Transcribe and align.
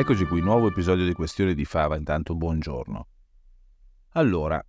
Eccoci 0.00 0.24
qui, 0.24 0.40
nuovo 0.40 0.68
episodio 0.68 1.04
di 1.04 1.12
Questioni 1.12 1.52
di 1.52 1.66
Fava, 1.66 1.94
intanto 1.94 2.34
buongiorno. 2.34 3.06
Allora, 4.12 4.64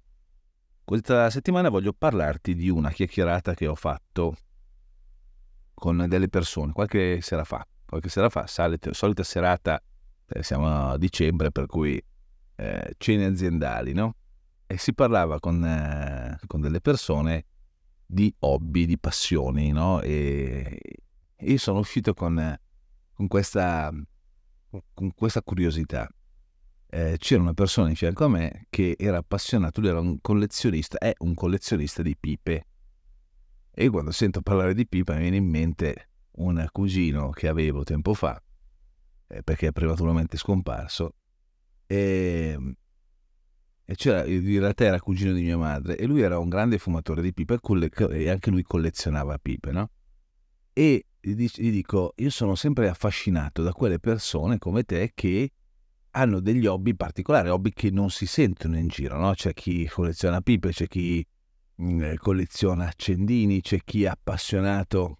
questa 0.83 1.29
settimana 1.29 1.69
voglio 1.69 1.93
parlarti 1.93 2.53
di 2.53 2.67
una 2.67 2.89
chiacchierata 2.91 3.53
che 3.53 3.65
ho 3.65 3.75
fatto 3.75 4.35
con 5.73 6.05
delle 6.09 6.27
persone 6.27 6.73
qualche 6.73 7.21
sera 7.21 7.45
fa. 7.45 7.65
Qualche 7.85 8.09
sera 8.09 8.27
fa, 8.27 8.45
solita, 8.45 8.91
solita 8.91 9.23
serata, 9.23 9.81
eh, 10.27 10.43
siamo 10.43 10.89
a 10.89 10.97
dicembre, 10.97 11.49
per 11.49 11.65
cui 11.65 12.03
eh, 12.57 12.93
cene 12.97 13.23
aziendali, 13.23 13.93
no? 13.93 14.15
E 14.67 14.77
si 14.77 14.93
parlava 14.93 15.39
con, 15.39 15.63
eh, 15.63 16.39
con 16.45 16.59
delle 16.59 16.81
persone 16.81 17.45
di 18.05 18.35
hobby, 18.39 18.83
di 18.83 18.99
passioni, 18.99 19.71
no? 19.71 20.01
E 20.01 20.77
io 21.37 21.57
sono 21.57 21.79
uscito 21.79 22.13
con, 22.13 22.53
con 23.13 23.27
questa 23.29 23.93
con 24.93 25.13
questa 25.13 25.41
curiosità. 25.41 26.09
Eh, 26.87 27.15
c'era 27.17 27.41
una 27.41 27.53
persona 27.53 27.89
in 27.89 27.95
fianco 27.95 28.25
a 28.25 28.27
me 28.27 28.65
che 28.69 28.95
era 28.97 29.17
appassionato, 29.17 29.79
lui 29.79 29.89
era 29.89 29.99
un 29.99 30.19
collezionista, 30.19 30.97
è 30.97 31.13
un 31.19 31.33
collezionista 31.33 32.01
di 32.01 32.17
pipe. 32.17 32.65
E 33.71 33.89
quando 33.89 34.11
sento 34.11 34.41
parlare 34.41 34.73
di 34.73 34.85
pipa 34.85 35.13
mi 35.13 35.21
viene 35.21 35.37
in 35.37 35.47
mente 35.47 36.09
un 36.33 36.65
cugino 36.71 37.29
che 37.29 37.47
avevo 37.47 37.83
tempo 37.83 38.13
fa, 38.13 38.41
eh, 39.27 39.43
perché 39.43 39.67
è 39.67 39.71
prematuramente 39.71 40.37
scomparso, 40.37 41.15
e, 41.87 42.57
e 43.85 43.95
c'era, 43.95 44.25
in 44.25 44.59
realtà 44.59 44.85
era 44.85 44.99
cugino 44.99 45.31
di 45.33 45.43
mia 45.43 45.57
madre, 45.57 45.97
e 45.97 46.05
lui 46.05 46.21
era 46.21 46.39
un 46.39 46.49
grande 46.49 46.77
fumatore 46.77 47.21
di 47.21 47.33
pipe 47.33 47.59
e 48.09 48.29
anche 48.29 48.49
lui 48.49 48.63
collezionava 48.63 49.37
pipe, 49.37 49.71
no? 49.71 49.89
E 50.73 51.05
gli 51.21 51.71
dico, 51.71 52.13
io 52.17 52.29
sono 52.29 52.55
sempre 52.55 52.89
affascinato 52.89 53.61
da 53.61 53.73
quelle 53.73 53.99
persone 53.99 54.57
come 54.57 54.83
te 54.83 55.11
che 55.13 55.51
hanno 56.11 56.39
degli 56.39 56.65
hobby 56.65 56.95
particolari, 56.95 57.49
hobby 57.49 57.71
che 57.71 57.91
non 57.91 58.09
si 58.09 58.25
sentono 58.25 58.77
in 58.77 58.87
giro, 58.87 59.17
no? 59.17 59.33
C'è 59.33 59.53
chi 59.53 59.87
colleziona 59.87 60.41
pipe, 60.41 60.71
c'è 60.71 60.87
chi 60.87 61.25
mm, 61.81 62.01
eh, 62.03 62.17
colleziona 62.17 62.87
accendini, 62.87 63.61
c'è 63.61 63.79
chi 63.83 64.03
è 64.03 64.07
appassionato 64.07 65.19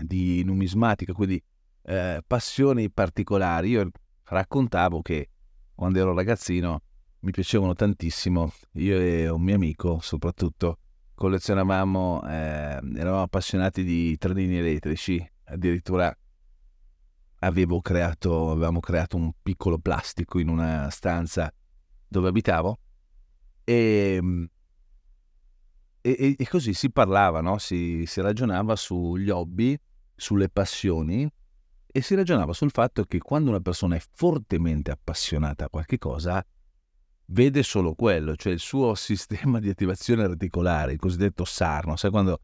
di 0.00 0.42
numismatica, 0.44 1.12
quindi 1.12 1.40
eh, 1.82 2.22
passioni 2.26 2.90
particolari. 2.90 3.70
Io 3.70 3.90
raccontavo 4.24 5.02
che 5.02 5.28
quando 5.74 5.98
ero 5.98 6.14
ragazzino 6.14 6.82
mi 7.20 7.30
piacevano 7.30 7.74
tantissimo, 7.74 8.52
io 8.72 8.98
e 8.98 9.28
un 9.28 9.42
mio 9.42 9.54
amico 9.54 10.00
soprattutto, 10.00 10.78
collezionavamo, 11.14 12.22
eh, 12.26 12.80
eravamo 12.96 13.22
appassionati 13.22 13.84
di 13.84 14.16
trenini 14.18 14.58
elettrici, 14.58 15.24
addirittura 15.44 16.14
avevo 17.40 17.80
creato, 17.80 18.50
avevamo 18.50 18.80
creato 18.80 19.16
un 19.16 19.32
piccolo 19.42 19.78
plastico 19.78 20.38
in 20.38 20.48
una 20.48 20.88
stanza 20.90 21.52
dove 22.06 22.28
abitavo 22.28 22.78
e, 23.64 24.48
e, 26.00 26.36
e 26.38 26.48
così 26.48 26.72
si 26.74 26.90
parlava, 26.90 27.40
no? 27.40 27.58
si, 27.58 28.04
si 28.06 28.20
ragionava 28.20 28.76
sugli 28.76 29.30
hobby, 29.30 29.78
sulle 30.14 30.48
passioni 30.48 31.28
e 31.86 32.00
si 32.00 32.14
ragionava 32.14 32.52
sul 32.52 32.70
fatto 32.70 33.04
che 33.04 33.18
quando 33.18 33.50
una 33.50 33.60
persona 33.60 33.96
è 33.96 34.02
fortemente 34.12 34.90
appassionata 34.90 35.66
a 35.66 35.68
qualche 35.68 35.98
cosa, 35.98 36.44
vede 37.32 37.62
solo 37.62 37.94
quello, 37.94 38.36
cioè 38.36 38.52
il 38.52 38.58
suo 38.58 38.94
sistema 38.96 39.58
di 39.58 39.68
attivazione 39.68 40.26
reticolare, 40.26 40.92
il 40.92 40.98
cosiddetto 40.98 41.44
SAR, 41.44 41.86
no? 41.86 41.96
sai 41.96 42.10
quando 42.10 42.40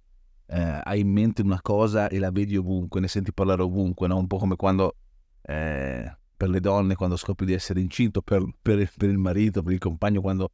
eh, 0.47 0.81
hai 0.83 1.01
in 1.01 1.11
mente 1.11 1.43
una 1.43 1.61
cosa 1.61 2.09
e 2.09 2.19
la 2.19 2.31
vedi 2.31 2.57
ovunque, 2.57 3.01
ne 3.01 3.09
senti 3.09 3.33
parlare 3.33 3.63
ovunque, 3.63 4.09
no? 4.09 4.17
un 4.17 4.27
po' 4.27 4.39
come 4.39 4.57
quando 4.57 4.97
eh, 5.43 6.17
per 6.37 6.49
le 6.49 6.61
donne 6.61 6.95
quando 6.95 7.17
scopri 7.17 7.47
di 7.47 7.53
essere 7.53 7.81
incinto, 7.81 8.23
per, 8.23 8.45
per, 8.61 8.91
per, 8.97 9.09
il 9.09 9.19
marito, 9.19 9.63
per 9.63 9.73
il 9.73 9.79
compagno 9.79 10.21
quando 10.21 10.51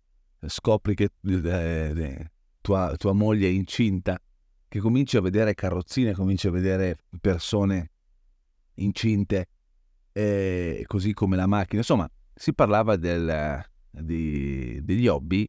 scopri 0.47 0.95
che 0.95 1.11
eh, 1.23 1.93
eh, 1.97 2.31
tua, 2.61 2.95
tua 2.97 3.13
moglie 3.13 3.47
è 3.47 3.51
incinta, 3.51 4.21
che 4.69 4.81
cominci 4.81 5.17
a 5.17 5.21
vedere 5.21 5.55
carrozzine, 5.55 6.13
cominci 6.13 6.49
a 6.49 6.51
vedere 6.51 6.99
persone 7.21 7.91
incinte, 8.75 9.49
eh, 10.13 10.83
così 10.87 11.13
come 11.13 11.37
la 11.37 11.47
macchina, 11.47 11.79
insomma 11.81 12.11
si 12.35 12.53
parlava 12.53 12.97
del 12.97 13.65
di, 14.01 14.81
degli 14.83 15.07
hobby 15.07 15.49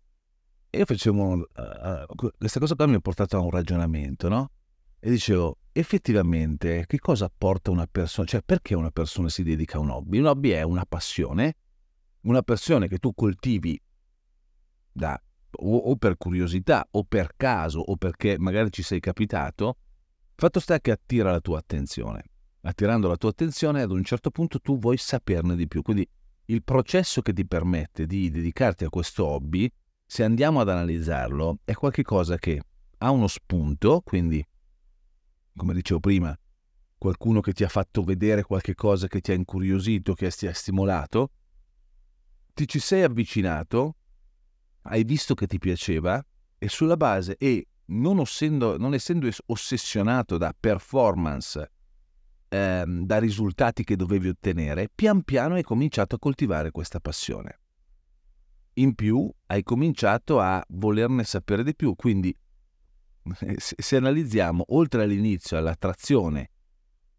e 0.75 0.79
io 0.79 0.85
facevo, 0.85 1.33
uh, 1.33 2.29
questa 2.37 2.59
cosa 2.59 2.75
qua 2.75 2.85
mi 2.85 2.95
ha 2.95 2.99
portato 2.99 3.37
a 3.37 3.39
un 3.39 3.49
ragionamento, 3.49 4.27
no? 4.27 4.51
E 4.99 5.09
dicevo, 5.09 5.59
effettivamente, 5.71 6.83
che 6.85 6.99
cosa 6.99 7.31
porta 7.35 7.71
una 7.71 7.87
persona, 7.87 8.27
cioè 8.27 8.41
perché 8.43 8.75
una 8.75 8.91
persona 8.91 9.29
si 9.29 9.43
dedica 9.43 9.77
a 9.77 9.79
un 9.79 9.91
hobby? 9.91 10.19
Un 10.19 10.25
hobby 10.25 10.49
è 10.49 10.63
una 10.63 10.85
passione, 10.85 11.55
una 12.21 12.41
passione 12.41 12.89
che 12.89 12.97
tu 12.97 13.13
coltivi 13.13 13.79
da, 14.91 15.17
o, 15.59 15.77
o 15.77 15.95
per 15.95 16.17
curiosità, 16.17 16.85
o 16.91 17.05
per 17.05 17.35
caso, 17.37 17.79
o 17.79 17.95
perché 17.95 18.37
magari 18.37 18.69
ci 18.69 18.83
sei 18.83 18.99
capitato, 18.99 19.77
fatto 20.35 20.59
sta 20.59 20.81
che 20.81 20.91
attira 20.91 21.31
la 21.31 21.39
tua 21.39 21.59
attenzione. 21.59 22.23
Attirando 22.61 23.07
la 23.07 23.15
tua 23.15 23.29
attenzione, 23.29 23.81
ad 23.81 23.91
un 23.91 24.03
certo 24.03 24.29
punto 24.29 24.59
tu 24.59 24.77
vuoi 24.77 24.97
saperne 24.97 25.55
di 25.55 25.67
più, 25.67 25.81
quindi 25.83 26.05
il 26.45 26.63
processo 26.63 27.21
che 27.21 27.33
ti 27.33 27.45
permette 27.45 28.05
di 28.05 28.29
dedicarti 28.29 28.85
a 28.85 28.89
questo 28.89 29.25
hobby, 29.25 29.71
se 30.05 30.23
andiamo 30.23 30.59
ad 30.59 30.69
analizzarlo, 30.69 31.59
è 31.63 31.73
qualcosa 31.73 32.37
che 32.37 32.61
ha 32.97 33.09
uno 33.09 33.27
spunto, 33.27 34.01
quindi, 34.01 34.45
come 35.55 35.73
dicevo 35.73 35.99
prima, 35.99 36.37
qualcuno 36.97 37.41
che 37.41 37.53
ti 37.53 37.63
ha 37.63 37.69
fatto 37.69 38.03
vedere 38.03 38.43
qualche 38.43 38.75
cosa 38.75 39.07
che 39.07 39.21
ti 39.21 39.31
ha 39.31 39.35
incuriosito, 39.35 40.13
che 40.13 40.29
ti 40.29 40.47
ha 40.47 40.53
stimolato, 40.53 41.31
ti 42.53 42.67
ci 42.67 42.79
sei 42.79 43.03
avvicinato, 43.03 43.95
hai 44.83 45.03
visto 45.03 45.33
che 45.33 45.47
ti 45.47 45.57
piaceva 45.57 46.23
e 46.57 46.69
sulla 46.69 46.95
base 46.95 47.35
e 47.37 47.67
non, 47.87 48.19
essendo, 48.19 48.77
non 48.77 48.93
essendo 48.93 49.29
ossessionato 49.47 50.37
da 50.37 50.55
performance 50.57 51.71
ehm, 52.49 53.05
da 53.05 53.19
risultati 53.19 53.83
che 53.83 53.95
dovevi 53.95 54.29
ottenere, 54.29 54.89
pian 54.93 55.23
piano 55.23 55.55
hai 55.55 55.63
cominciato 55.63 56.15
a 56.15 56.19
coltivare 56.19 56.71
questa 56.71 56.99
passione. 56.99 57.59
In 58.73 58.93
più 58.93 59.31
hai 59.47 59.63
cominciato 59.63 60.39
a 60.39 60.63
volerne 60.69 61.23
sapere 61.23 61.63
di 61.63 61.75
più, 61.75 61.95
quindi 61.95 62.35
se, 63.57 63.95
analizziamo 63.95 64.65
oltre 64.69 65.03
all'inizio, 65.03 65.57
all'attrazione 65.57 66.49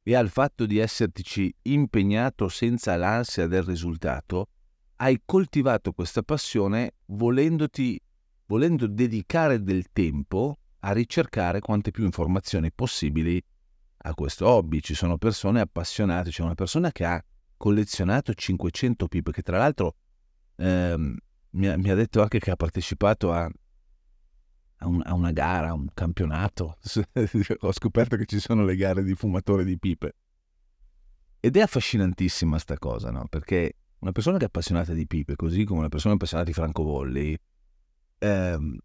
e 0.03 0.15
al 0.15 0.29
fatto 0.29 0.67
di 0.67 0.79
essertici 0.79 1.53
impegnato 1.63 2.49
senza 2.49 2.95
l'ansia 2.97 3.47
del 3.47 3.63
risultato, 3.63 4.49
hai 4.97 5.21
coltivato 5.25 5.93
questa 5.93 6.23
passione 6.23 6.95
volendoti, 7.07 8.01
volendo 8.47 8.87
dedicare 8.87 9.63
del 9.63 9.87
tempo 9.93 10.59
a 10.81 10.93
ricercare 10.93 11.61
quante 11.61 11.91
più 11.91 12.05
informazioni 12.05 12.71
possibili 12.73 13.43
a 14.07 14.15
questo 14.15 14.47
hobby, 14.47 14.81
ci 14.81 14.95
sono 14.95 15.19
persone 15.19 15.61
appassionate, 15.61 16.31
c'è 16.31 16.43
una 16.43 16.55
persona 16.55 16.93
che 16.93 17.05
ha 17.05 17.23
collezionato 17.57 18.33
500 18.33 19.09
pipe, 19.09 19.33
che 19.33 19.43
tra 19.43 19.59
l'altro 19.59 19.97
ehm, 20.57 21.17
mi, 21.51 21.67
ha, 21.67 21.77
mi, 21.77 21.91
ha, 21.91 21.95
detto 21.95 22.23
anche 22.23 22.39
che 22.39 22.53
ha 22.53 22.57
partecipato 22.57 23.33
a, 23.33 23.51
a, 24.77 24.87
un, 24.87 25.03
a 25.05 25.13
una 25.13 25.33
gara, 25.33 25.69
a 25.69 25.73
un 25.73 25.89
campionato. 25.93 26.79
Ho 27.61 27.73
scoperto 27.73 28.17
che 28.17 28.27
ci 28.27 28.39
sono 28.39 28.65
le 28.65 28.77
gare 28.77 29.03
di 29.03 29.15
fumatore 29.15 29.65
di 29.65 29.77
pipe. 29.77 30.15
Ed 31.41 31.57
è 31.57 31.61
affascinantissima 31.61 32.59
sta 32.59 32.79
cosa, 32.79 33.11
no? 33.11 33.27
Perché 33.29 33.75
una 33.99 34.13
persona 34.13 34.37
che 34.37 34.45
è 34.45 34.47
appassionata 34.47 34.93
di 34.93 35.07
pipe, 35.07 35.35
così 35.35 35.65
come 35.65 35.81
una 35.81 35.89
persona 35.89 36.15
appassionata 36.15 36.49
di 36.49 36.55
francobolli, 36.55 37.37
ehm, 38.19 38.79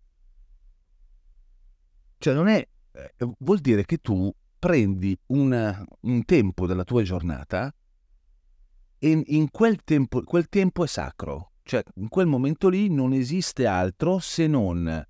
cioè 2.17 2.33
non 2.33 2.47
è... 2.47 2.67
Eh, 2.93 3.13
vuol 3.37 3.59
dire 3.59 3.85
che 3.85 3.97
tu 3.97 4.33
prendi 4.61 5.17
una, 5.27 5.83
un 6.01 6.23
tempo 6.23 6.67
della 6.67 6.83
tua 6.83 7.01
giornata 7.01 7.73
e 8.99 9.23
in 9.25 9.49
quel 9.49 9.83
tempo, 9.83 10.21
quel 10.21 10.49
tempo 10.49 10.83
è 10.83 10.87
sacro, 10.87 11.53
cioè 11.63 11.83
in 11.95 12.09
quel 12.09 12.27
momento 12.27 12.69
lì 12.69 12.87
non 12.87 13.11
esiste 13.11 13.65
altro 13.65 14.19
se 14.19 14.45
non 14.45 15.03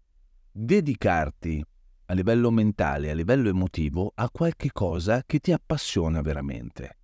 dedicarti 0.50 1.62
a 2.06 2.13
livello 2.13 2.50
mentale, 2.50 3.12
a 3.12 3.13
livello 3.13 3.50
emotivo, 3.50 4.13
a 4.15 4.30
qualche 4.30 4.71
cosa 4.71 5.21
che 5.25 5.39
ti 5.39 5.51
appassiona 5.51 6.21
veramente. 6.21 6.97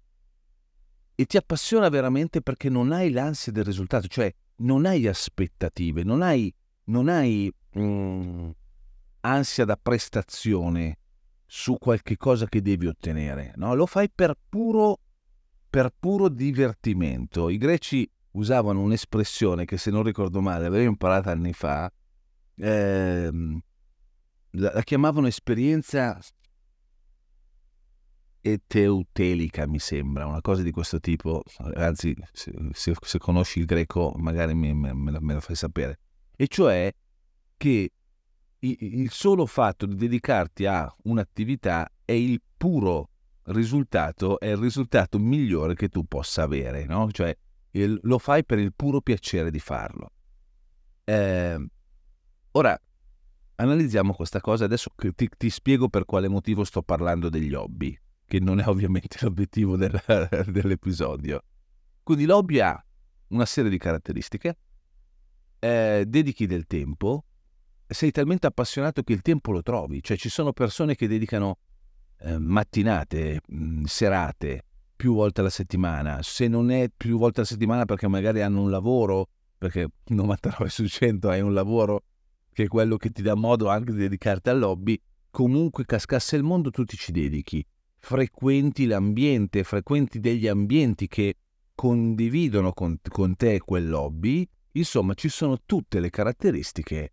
e 1.16 1.26
ti 1.26 1.36
appassiona 1.36 1.90
veramente 1.90 2.42
perché 2.42 2.70
non 2.70 2.94
hai 2.94 3.12
l'ansia 3.12 3.52
del 3.52 3.66
risultato, 3.66 4.08
cioè 4.08 4.34
non 4.58 4.86
hai 4.86 5.06
aspettative, 5.06 6.04
non 6.04 6.22
hai, 6.22 6.54
non 6.86 7.10
hai 7.10 7.54
mm, 7.78 8.50
ansia 9.20 9.66
da 9.66 9.76
prestazione 9.76 11.00
su 11.50 11.78
qualche 11.78 12.18
cosa 12.18 12.46
che 12.46 12.62
devi 12.62 12.88
ottenere, 12.88 13.54
no? 13.56 13.74
lo 13.74 13.86
fai 13.86 14.10
per 14.14 14.36
puro, 14.50 15.00
per 15.70 15.94
puro 15.98 16.28
divertimento. 16.28 17.50
I 17.50 17.58
greci 17.58 18.10
usavano 18.32 18.82
un'espressione 18.82 19.66
che 19.66 19.78
se 19.78 19.90
non 19.90 20.04
ricordo 20.04 20.42
male 20.42 20.66
avevo 20.66 20.90
imparato 20.90 21.30
anni 21.30 21.54
fa, 21.54 21.92
ehm, 22.56 23.60
la, 24.52 24.72
la 24.74 24.84
chiamavano 24.84 25.28
esperienza 25.28 26.20
eteutelica, 28.42 29.68
mi 29.68 29.80
sembra, 29.80 30.26
una 30.26 30.42
cosa 30.42 30.62
di 30.62 30.72
questo 30.72 31.00
tipo, 31.00 31.44
anzi 31.76 32.16
se, 32.32 32.54
se, 32.72 32.94
se 33.00 33.20
conosci 33.20 33.60
il 33.60 33.66
greco 33.66 34.14
magari 34.18 34.54
me, 34.54 34.74
me, 34.74 34.94
me, 34.94 35.12
la, 35.12 35.20
me, 35.22 35.34
la, 35.34 35.40
fai 35.40 35.56
sapere, 35.56 36.00
e 36.36 36.48
cioè 36.48 36.94
che 37.58 37.92
il 38.60 39.12
solo 39.12 39.46
fatto 39.46 39.86
di 39.86 39.96
dedicarti 39.96 40.66
a 40.66 40.94
un'attività 41.04 41.92
è 42.04 42.14
il 42.14 42.42
puro 42.58 43.10
risultato, 43.44 44.40
è 44.40 44.48
il 44.48 44.58
risultato 44.58 45.20
migliore 45.20 45.76
che 45.76 45.90
tu 45.90 46.06
possa 46.06 46.44
avere, 46.44 46.86
no? 46.86 47.10
Cioè 47.12 47.36
il, 47.72 48.00
lo 48.04 48.18
fai 48.18 48.44
per 48.44 48.60
il 48.60 48.74
puro 48.74 49.02
piacere 49.02 49.52
di 49.52 49.60
farlo. 49.60 50.12
Eh, 51.04 51.68
ora, 52.52 52.82
analizziamo 53.56 54.14
questa 54.14 54.42
cosa, 54.42 54.66
adesso 54.66 54.92
ti, 55.16 55.30
ti, 55.38 55.50
spiego 55.50 55.88
per 55.90 56.06
quale 56.06 56.28
motivo 56.28 56.64
sto 56.64 56.82
parlando 56.82 57.30
degli 57.30 57.54
hobby, 57.54 57.98
che 58.26 58.40
non 58.40 58.60
è 58.60 58.68
ovviamente 58.68 59.18
l'obiettivo 59.24 59.78
del, 59.78 60.02
dell'episodio. 60.48 61.44
Quindi 62.04 62.26
l'hobby 62.26 62.60
ha 62.60 62.84
una 63.28 63.46
serie 63.46 63.70
di 63.70 63.78
caratteristiche, 63.78 64.58
eh, 65.60 66.04
dedichi 66.08 66.46
del 66.46 66.66
tempo, 66.66 67.26
sei 67.88 68.12
talmente 68.12 68.48
appassionato 68.48 69.02
che 69.04 69.14
il 69.14 69.22
tempo 69.22 69.52
lo 69.52 69.62
trovi, 69.62 70.04
cioè 70.04 70.18
ci 70.18 70.30
sono 70.30 70.52
persone 70.52 70.96
che 70.96 71.08
dedicano 71.08 71.60
eh, 72.20 72.38
mattinate, 72.38 73.42
mh, 73.48 73.56
mm, 73.56 73.84
serate, 73.86 74.64
più 74.96 75.14
volte 75.14 75.42
alla 75.42 75.50
settimana, 75.50 76.20
se 76.22 76.48
non 76.48 76.72
è 76.72 76.90
più 76.96 77.18
volte 77.18 77.40
alla 77.40 77.50
settimana 77.50 77.86
perché 77.86 78.08
magari 78.08 78.42
hanno 78.42 78.62
un 78.62 78.70
lavoro, 78.70 79.30
perché 79.58 79.88
99 80.08 80.70
su 80.70 80.88
100 80.88 81.30
hai 81.30 81.42
un 81.42 81.54
lavoro 81.54 82.04
che 82.52 82.64
è 82.64 82.68
quello 82.68 82.98
che 82.98 83.12
ti 83.12 83.22
dà 83.22 83.36
modo 83.36 83.70
anche 83.70 83.92
di 83.92 84.00
dedicarti 84.00 84.50
al 84.50 84.64
hobby, 84.64 85.00
comunque 85.30 85.86
cascasse 85.86 86.36
il 86.36 86.44
mondo 86.44 86.72
tu 86.72 86.84
ti 86.84 86.98
ci 86.98 87.12
dedichi, 87.12 87.64
frequenti 88.00 88.86
l'ambiente, 88.88 89.64
frequenti 89.64 90.20
degli 90.20 90.48
ambienti 90.48 91.08
che 91.08 91.36
condividono 91.76 92.74
con, 92.74 92.98
con 93.08 93.36
te 93.36 93.60
quell'hobby, 93.60 94.48
insomma 94.72 95.14
ci 95.14 95.30
sono 95.30 95.58
tutte 95.64 96.00
le 96.00 96.10
caratteristiche 96.10 97.12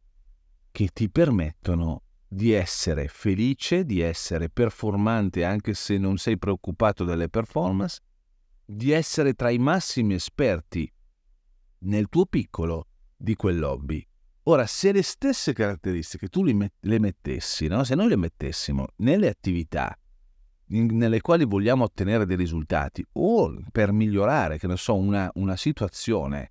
che 0.75 0.89
ti 0.93 1.09
permettono 1.09 2.03
di 2.27 2.51
essere 2.51 3.07
felice, 3.07 3.85
di 3.85 4.01
essere 4.01 4.51
performante 4.51 5.45
anche 5.45 5.73
se 5.73 5.99
non 5.99 6.17
sei 6.17 6.37
preoccupato 6.37 7.05
delle 7.05 7.29
performance, 7.29 8.01
di 8.65 8.91
essere 8.91 9.35
tra 9.35 9.51
i 9.51 9.59
massimi 9.59 10.15
esperti 10.15 10.93
nel 11.83 12.09
tuo 12.09 12.27
piccolo 12.27 12.89
di 13.17 13.37
quell'hobby 13.37 14.05
Ora, 14.47 14.67
se 14.67 14.91
le 14.91 15.03
stesse 15.03 15.53
caratteristiche 15.53 16.27
tu 16.27 16.43
le 16.43 16.99
mettessi, 16.99 17.69
no? 17.69 17.85
se 17.85 17.95
noi 17.95 18.09
le 18.09 18.17
mettessimo 18.17 18.89
nelle 18.97 19.29
attività 19.29 19.97
nelle 20.67 21.21
quali 21.21 21.45
vogliamo 21.45 21.85
ottenere 21.85 22.27
dei 22.27 22.37
risultati 22.37 23.07
o 23.13 23.55
per 23.71 23.93
migliorare, 23.93 24.59
che 24.59 24.67
ne 24.67 24.77
so, 24.77 24.97
una, 24.97 25.31
una 25.35 25.57
situazione, 25.57 26.51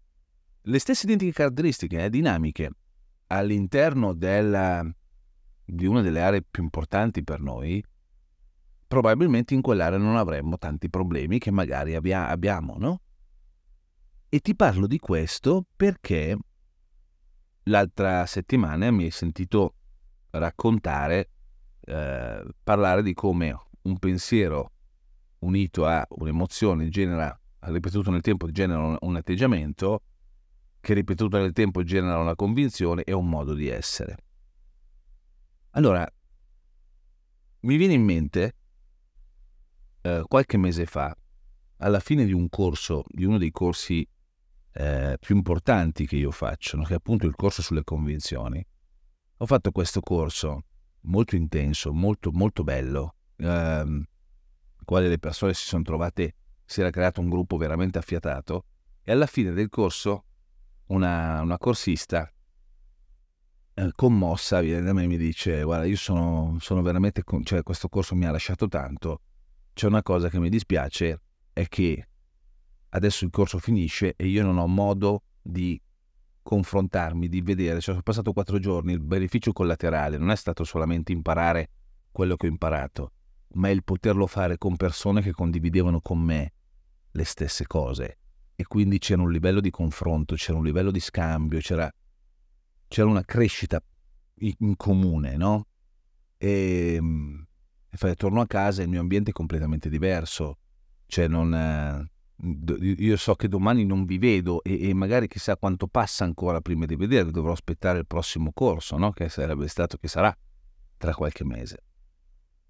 le 0.62 0.80
stesse 0.80 1.08
identiche 1.08 1.34
caratteristiche, 1.34 2.06
eh, 2.06 2.10
dinamiche, 2.10 2.72
all'interno 3.38 4.14
della, 4.14 4.86
di 5.66 5.86
una 5.86 6.02
delle 6.02 6.22
aree 6.22 6.44
più 6.44 6.64
importanti 6.64 7.24
per 7.24 7.40
noi, 7.40 7.84
probabilmente 8.88 9.54
in 9.54 9.62
quell'area 9.62 9.98
non 9.98 10.18
avremmo 10.18 10.58
tanti 10.58 10.90
problemi 10.90 11.40
che 11.40 11.52
magari 11.52 11.96
abbia, 11.96 12.28
abbiamo, 12.28 12.76
no? 12.78 13.02
E 14.30 14.40
ti 14.40 14.56
parlo 14.56 14.88
di 14.88 15.00
questo 15.00 15.66
perché 15.76 16.38
l'altra 17.64 18.26
settimana 18.26 18.92
mi 18.92 19.04
hai 19.04 19.12
sentito 19.12 19.76
raccontare, 20.32 21.30
eh, 21.82 22.44
parlare 22.64 23.04
di 23.04 23.14
come 23.14 23.56
un 23.84 23.98
pensiero 23.98 24.72
unito 25.40 25.86
a 25.86 26.06
un'emozione 26.08 26.88
genera, 26.90 27.40
ripetuto 27.60 28.12
nel 28.12 28.22
tempo, 28.22 28.50
genera 28.52 28.82
un, 28.82 28.98
un 29.00 29.16
atteggiamento, 29.16 30.02
che 30.84 30.94
ripetuto 30.94 31.38
nel 31.38 31.54
tempo 31.54 31.82
genera 31.82 32.18
una 32.18 32.36
convinzione 32.36 33.04
e 33.04 33.14
un 33.14 33.30
modo 33.30 33.54
di 33.54 33.70
essere. 33.70 34.18
Allora, 35.72 36.06
mi 37.62 37.78
viene 37.78 37.94
in 37.94 38.04
mente, 38.04 38.56
eh, 40.02 40.24
qualche 40.28 40.58
mese 40.58 40.86
fa, 40.86 41.16
alla 41.78 42.02
fine 42.02 42.26
di 42.26 42.34
un 42.34 42.50
corso, 42.50 43.06
di 43.08 43.24
uno 43.24 43.38
dei 43.38 43.52
corsi 43.52 44.06
eh, 44.74 45.18
più 45.22 45.38
importanti 45.38 46.06
che 46.06 46.18
io 46.18 46.32
faccio, 46.32 46.78
che 46.82 46.92
è 46.92 46.98
appunto 46.98 47.28
il 47.28 47.36
corso 47.36 47.62
sulle 47.62 47.86
convinzioni. 47.86 48.62
Ho 49.38 49.46
fatto 49.46 49.72
questo 49.72 50.02
corso 50.02 50.66
molto 51.04 51.38
intenso, 51.38 51.94
molto, 51.94 52.30
molto 52.34 52.64
bello, 52.64 53.16
ehm, 53.38 54.04
quale 54.84 55.08
le 55.08 55.18
persone 55.18 55.54
si 55.54 55.66
sono 55.66 55.84
trovate, 55.84 56.36
si 56.66 56.82
era 56.82 56.90
creato 56.90 57.22
un 57.22 57.30
gruppo 57.30 57.56
veramente 57.56 58.00
affiatato 58.00 58.66
e 59.02 59.14
alla 59.14 59.28
fine 59.28 59.54
del 59.54 59.70
corso 59.70 60.26
una, 60.88 61.42
una 61.42 61.58
corsista 61.58 62.32
eh, 63.76 63.92
commossa 63.96 64.60
viene 64.62 64.82
da 64.82 64.94
me 64.94 65.04
e 65.04 65.08
mi 65.08 65.18
dice 65.18 65.64
guarda 65.64 65.86
io 65.86 65.96
sono, 65.96 66.58
sono 66.60 66.82
veramente, 66.82 67.24
con... 67.24 67.44
cioè 67.44 67.64
questo 67.64 67.90
corso 67.90 68.16
mi 68.16 68.26
ha 68.26 68.32
lasciato 68.32 68.68
tanto, 68.68 69.22
c'è 69.74 69.88
una 69.88 70.04
cosa 70.04 70.30
che 70.30 70.40
mi 70.40 70.50
dispiace 70.50 71.22
è 71.52 71.68
che 71.68 72.08
adesso 72.90 73.26
il 73.26 73.32
corso 73.32 73.58
finisce 73.60 74.14
e 74.16 74.28
io 74.28 74.44
non 74.44 74.58
ho 74.58 74.68
modo 74.68 75.24
di 75.42 75.80
confrontarmi, 76.44 77.30
di 77.30 77.42
vedere, 77.42 77.76
cioè 77.76 77.94
sono 77.94 78.02
passato 78.02 78.34
quattro 78.34 78.60
giorni, 78.60 78.94
il 78.94 79.00
beneficio 79.00 79.54
collaterale 79.54 80.18
non 80.18 80.30
è 80.30 80.36
stato 80.36 80.64
solamente 80.64 81.12
imparare 81.12 81.70
quello 82.12 82.36
che 82.36 82.48
ho 82.48 82.50
imparato, 82.50 83.14
ma 83.54 83.70
è 83.70 83.72
il 83.72 83.84
poterlo 83.84 84.28
fare 84.28 84.58
con 84.58 84.76
persone 84.76 85.22
che 85.22 85.32
condividevano 85.32 86.02
con 86.02 86.20
me 86.20 86.54
le 87.12 87.24
stesse 87.24 87.66
cose. 87.66 88.18
E 88.56 88.66
quindi 88.66 89.00
c'era 89.00 89.22
un 89.22 89.32
livello 89.32 89.60
di 89.60 89.70
confronto, 89.70 90.36
c'era 90.36 90.58
un 90.58 90.64
livello 90.64 90.92
di 90.92 91.00
scambio, 91.00 91.60
c'era, 91.60 91.92
c'era 92.88 93.08
una 93.08 93.24
crescita 93.24 93.84
in 94.40 94.76
comune, 94.76 95.38
no? 95.38 95.68
E, 96.38 97.00
e 97.90 98.16
torno 98.16 98.42
a 98.42 98.48
casa 98.48 98.82
e 98.82 98.86
il 98.86 98.90
mio 98.90 99.00
ambiente 99.00 99.32
è 99.32 99.34
completamente 99.34 99.90
diverso, 99.90 100.58
cioè 101.08 101.28
non, 101.28 102.10
io 102.82 103.18
so 103.18 103.36
che 103.36 103.48
domani 103.48 103.86
non 103.86 104.06
vi 104.06 104.18
vedo 104.18 104.62
e, 104.64 104.90
e, 104.90 104.94
magari 104.94 105.28
chissà 105.28 105.56
quanto 105.56 105.88
passa 105.88 106.26
ancora 106.26 106.60
prima 106.60 106.86
di 106.86 106.96
vedervi, 106.96 107.32
dovrò 107.32 107.54
aspettare 107.54 108.00
il 108.00 108.08
prossimo 108.08 108.52
corso, 108.52 108.98
no? 108.98 109.12
che 109.12 109.30
sarebbe 109.30 109.68
stato, 109.68 109.98
che 109.98 110.08
sarà 110.08 110.36
tra 110.98 111.14
qualche 111.14 111.46
mese. 111.46 111.84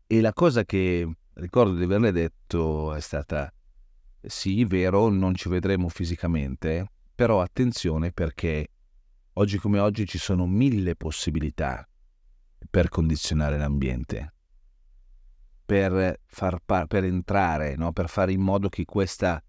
E 0.05 0.21
la 0.21 0.33
cosa 0.33 0.63
che 0.63 1.09
ricordo 1.33 1.73
di 1.73 1.83
averle 1.83 2.11
detto 2.11 2.93
è 2.93 2.99
stata, 2.99 3.51
sì, 4.25 4.63
vero, 4.65 5.09
non 5.09 5.35
ci 5.35 5.49
vedremo 5.49 5.89
fisicamente, 5.89 6.89
però 7.13 7.41
attenzione 7.41 8.11
perché 8.11 8.69
oggi 9.33 9.57
come 9.57 9.79
oggi 9.79 10.05
ci 10.05 10.17
sono 10.17 10.45
mille 10.45 10.95
possibilità 10.95 11.87
per 12.69 12.89
condizionare 12.89 13.57
l'ambiente, 13.57 14.33
per, 15.65 16.19
far 16.25 16.59
par- 16.65 16.87
per 16.87 17.03
entrare, 17.03 17.75
no? 17.75 17.91
per 17.91 18.09
fare 18.09 18.31
in 18.31 18.41
modo 18.41 18.69
che 18.69 18.85
questa 18.85 19.43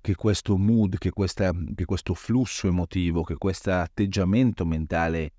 che 0.00 0.14
questo 0.14 0.56
mood, 0.56 0.96
che, 0.96 1.10
questa, 1.10 1.52
che 1.74 1.84
questo 1.84 2.14
flusso 2.14 2.66
emotivo, 2.66 3.22
che 3.22 3.36
questo 3.36 3.72
atteggiamento 3.72 4.64
mentale 4.64 5.32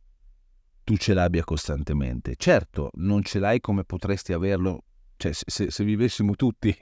tu 0.84 0.96
ce 0.96 1.16
l'abbia 1.16 1.44
costantemente. 1.44 2.36
Certo, 2.36 2.92
non 2.98 3.24
ce 3.24 3.40
l'hai 3.40 3.60
come 3.60 3.84
potresti 3.84 4.34
averlo, 4.34 4.84
cioè 5.18 5.34
se, 5.34 5.72
se 5.72 5.84
vivessimo 5.84 6.36
tutti 6.36 6.78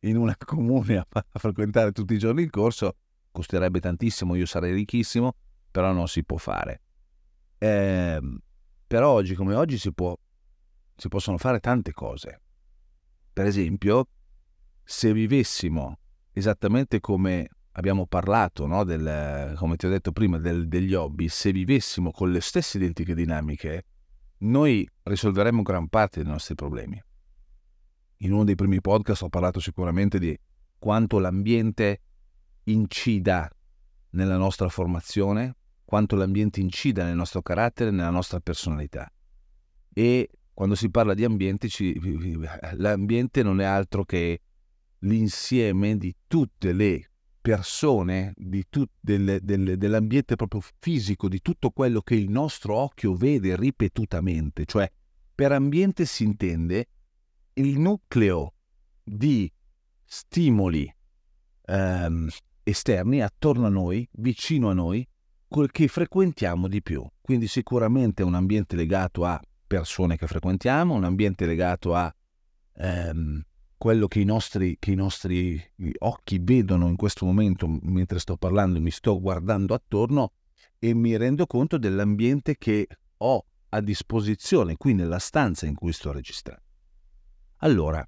in 0.00 0.16
una 0.16 0.36
comune 0.44 0.96
a, 0.96 1.24
frequentare 1.32 1.92
tutti 1.92 2.14
i 2.14 2.18
giorni 2.18 2.42
il 2.42 2.50
corso, 2.50 2.96
costerebbe 3.30 3.80
tantissimo, 3.80 4.34
io 4.34 4.46
sarei 4.46 4.72
ricchissimo, 4.72 5.34
però 5.70 5.92
non 5.92 6.08
si 6.08 6.24
può 6.24 6.36
fare. 6.36 6.80
Eh, 7.58 8.20
però 8.86 9.10
oggi 9.10 9.34
come 9.34 9.54
oggi 9.54 9.78
si, 9.78 9.92
può, 9.92 10.16
si 10.96 11.08
possono 11.08 11.38
fare 11.38 11.60
tante 11.60 11.92
cose. 11.92 12.40
Per 13.32 13.46
esempio, 13.46 14.08
se 14.82 15.12
vivessimo 15.12 15.98
esattamente 16.32 17.00
come 17.00 17.48
abbiamo 17.72 18.06
parlato, 18.06 18.66
no? 18.66 18.84
del, 18.84 19.54
come 19.56 19.76
ti 19.76 19.86
ho 19.86 19.88
detto 19.88 20.12
prima, 20.12 20.38
del, 20.38 20.68
degli 20.68 20.94
hobby, 20.94 21.28
se 21.28 21.52
vivessimo 21.52 22.10
con 22.10 22.30
le 22.32 22.40
stesse 22.40 22.78
identiche 22.78 23.14
dinamiche, 23.14 23.84
noi 24.38 24.88
risolveremmo 25.04 25.62
gran 25.62 25.88
parte 25.88 26.22
dei 26.22 26.30
nostri 26.30 26.54
problemi. 26.54 27.00
In 28.22 28.32
uno 28.32 28.44
dei 28.44 28.54
primi 28.54 28.80
podcast 28.80 29.22
ho 29.22 29.28
parlato 29.30 29.60
sicuramente 29.60 30.18
di 30.18 30.38
quanto 30.78 31.18
l'ambiente 31.18 32.00
incida 32.64 33.50
nella 34.10 34.36
nostra 34.36 34.68
formazione, 34.68 35.56
quanto 35.84 36.16
l'ambiente 36.16 36.60
incida 36.60 37.04
nel 37.04 37.16
nostro 37.16 37.40
carattere, 37.40 37.90
nella 37.90 38.10
nostra 38.10 38.38
personalità. 38.40 39.10
E 39.92 40.28
quando 40.52 40.74
si 40.74 40.90
parla 40.90 41.14
di 41.14 41.24
ambiente, 41.24 41.68
ci, 41.68 41.98
l'ambiente 42.76 43.42
non 43.42 43.60
è 43.60 43.64
altro 43.64 44.04
che 44.04 44.42
l'insieme 44.98 45.96
di 45.96 46.14
tutte 46.26 46.74
le 46.74 47.10
persone, 47.40 48.34
di 48.36 48.66
tu, 48.68 48.84
del, 49.00 49.38
del, 49.40 49.78
dell'ambiente 49.78 50.36
proprio 50.36 50.60
fisico, 50.78 51.26
di 51.26 51.40
tutto 51.40 51.70
quello 51.70 52.02
che 52.02 52.16
il 52.16 52.30
nostro 52.30 52.74
occhio 52.74 53.14
vede 53.14 53.56
ripetutamente. 53.56 54.66
Cioè, 54.66 54.90
per 55.34 55.52
ambiente 55.52 56.04
si 56.04 56.24
intende 56.24 56.86
il 57.54 57.78
nucleo 57.78 58.54
di 59.02 59.50
stimoli 60.04 60.92
ehm, 61.64 62.28
esterni 62.62 63.22
attorno 63.22 63.66
a 63.66 63.70
noi, 63.70 64.08
vicino 64.12 64.70
a 64.70 64.74
noi, 64.74 65.06
quel 65.48 65.70
che 65.70 65.88
frequentiamo 65.88 66.68
di 66.68 66.82
più. 66.82 67.04
Quindi 67.20 67.48
sicuramente 67.48 68.22
un 68.22 68.34
ambiente 68.34 68.76
legato 68.76 69.24
a 69.24 69.40
persone 69.66 70.16
che 70.16 70.26
frequentiamo, 70.26 70.94
un 70.94 71.04
ambiente 71.04 71.46
legato 71.46 71.94
a 71.94 72.12
ehm, 72.74 73.42
quello 73.76 74.08
che 74.08 74.20
i, 74.20 74.24
nostri, 74.24 74.76
che 74.78 74.92
i 74.92 74.94
nostri 74.94 75.60
occhi 75.98 76.38
vedono 76.40 76.88
in 76.88 76.96
questo 76.96 77.24
momento 77.24 77.66
mentre 77.66 78.18
sto 78.18 78.36
parlando, 78.36 78.80
mi 78.80 78.90
sto 78.90 79.20
guardando 79.20 79.74
attorno 79.74 80.32
e 80.78 80.94
mi 80.94 81.16
rendo 81.16 81.46
conto 81.46 81.78
dell'ambiente 81.78 82.56
che 82.56 82.86
ho 83.18 83.44
a 83.70 83.80
disposizione 83.80 84.76
qui 84.76 84.94
nella 84.94 85.18
stanza 85.18 85.66
in 85.66 85.74
cui 85.74 85.92
sto 85.92 86.12
registrando. 86.12 86.69
Allora, 87.62 88.06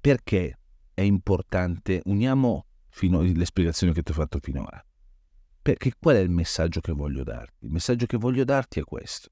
perché 0.00 0.58
è 0.94 1.00
importante? 1.00 2.00
Uniamo 2.04 2.66
le 3.00 3.44
spiegazioni 3.44 3.92
che 3.92 4.02
ti 4.02 4.12
ho 4.12 4.14
fatto 4.14 4.38
finora. 4.40 4.84
Perché 5.60 5.92
qual 5.98 6.16
è 6.16 6.20
il 6.20 6.30
messaggio 6.30 6.80
che 6.80 6.92
voglio 6.92 7.24
darti? 7.24 7.64
Il 7.64 7.70
messaggio 7.70 8.06
che 8.06 8.16
voglio 8.16 8.44
darti 8.44 8.80
è 8.80 8.84
questo. 8.84 9.30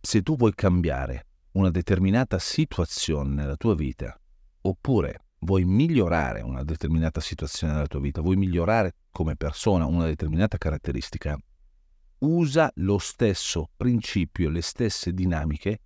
Se 0.00 0.22
tu 0.22 0.36
vuoi 0.36 0.54
cambiare 0.54 1.26
una 1.52 1.70
determinata 1.70 2.38
situazione 2.38 3.34
nella 3.34 3.56
tua 3.56 3.74
vita, 3.74 4.18
oppure 4.62 5.24
vuoi 5.40 5.64
migliorare 5.64 6.40
una 6.42 6.64
determinata 6.64 7.20
situazione 7.20 7.74
nella 7.74 7.86
tua 7.86 8.00
vita, 8.00 8.22
vuoi 8.22 8.36
migliorare 8.36 8.96
come 9.10 9.36
persona 9.36 9.86
una 9.86 10.06
determinata 10.06 10.58
caratteristica, 10.58 11.38
usa 12.18 12.70
lo 12.76 12.98
stesso 12.98 13.70
principio, 13.76 14.48
le 14.48 14.62
stesse 14.62 15.12
dinamiche 15.12 15.80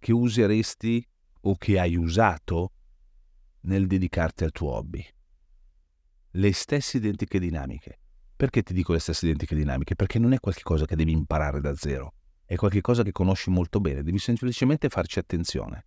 che 0.00 0.12
useresti 0.12 1.06
o 1.42 1.56
che 1.56 1.78
hai 1.78 1.94
usato 1.94 2.72
nel 3.60 3.86
dedicarti 3.86 4.42
al 4.42 4.50
tuo 4.50 4.72
hobby. 4.72 5.04
Le 6.32 6.52
stesse 6.52 6.96
identiche 6.96 7.38
dinamiche. 7.38 8.00
Perché 8.34 8.62
ti 8.62 8.72
dico 8.72 8.92
le 8.92 8.98
stesse 8.98 9.26
identiche 9.26 9.54
dinamiche? 9.54 9.94
Perché 9.94 10.18
non 10.18 10.32
è 10.32 10.40
qualcosa 10.40 10.86
che 10.86 10.96
devi 10.96 11.12
imparare 11.12 11.60
da 11.60 11.74
zero, 11.76 12.14
è 12.46 12.54
qualcosa 12.56 13.02
che 13.02 13.12
conosci 13.12 13.50
molto 13.50 13.80
bene, 13.80 14.02
devi 14.02 14.18
semplicemente 14.18 14.88
farci 14.88 15.18
attenzione. 15.18 15.84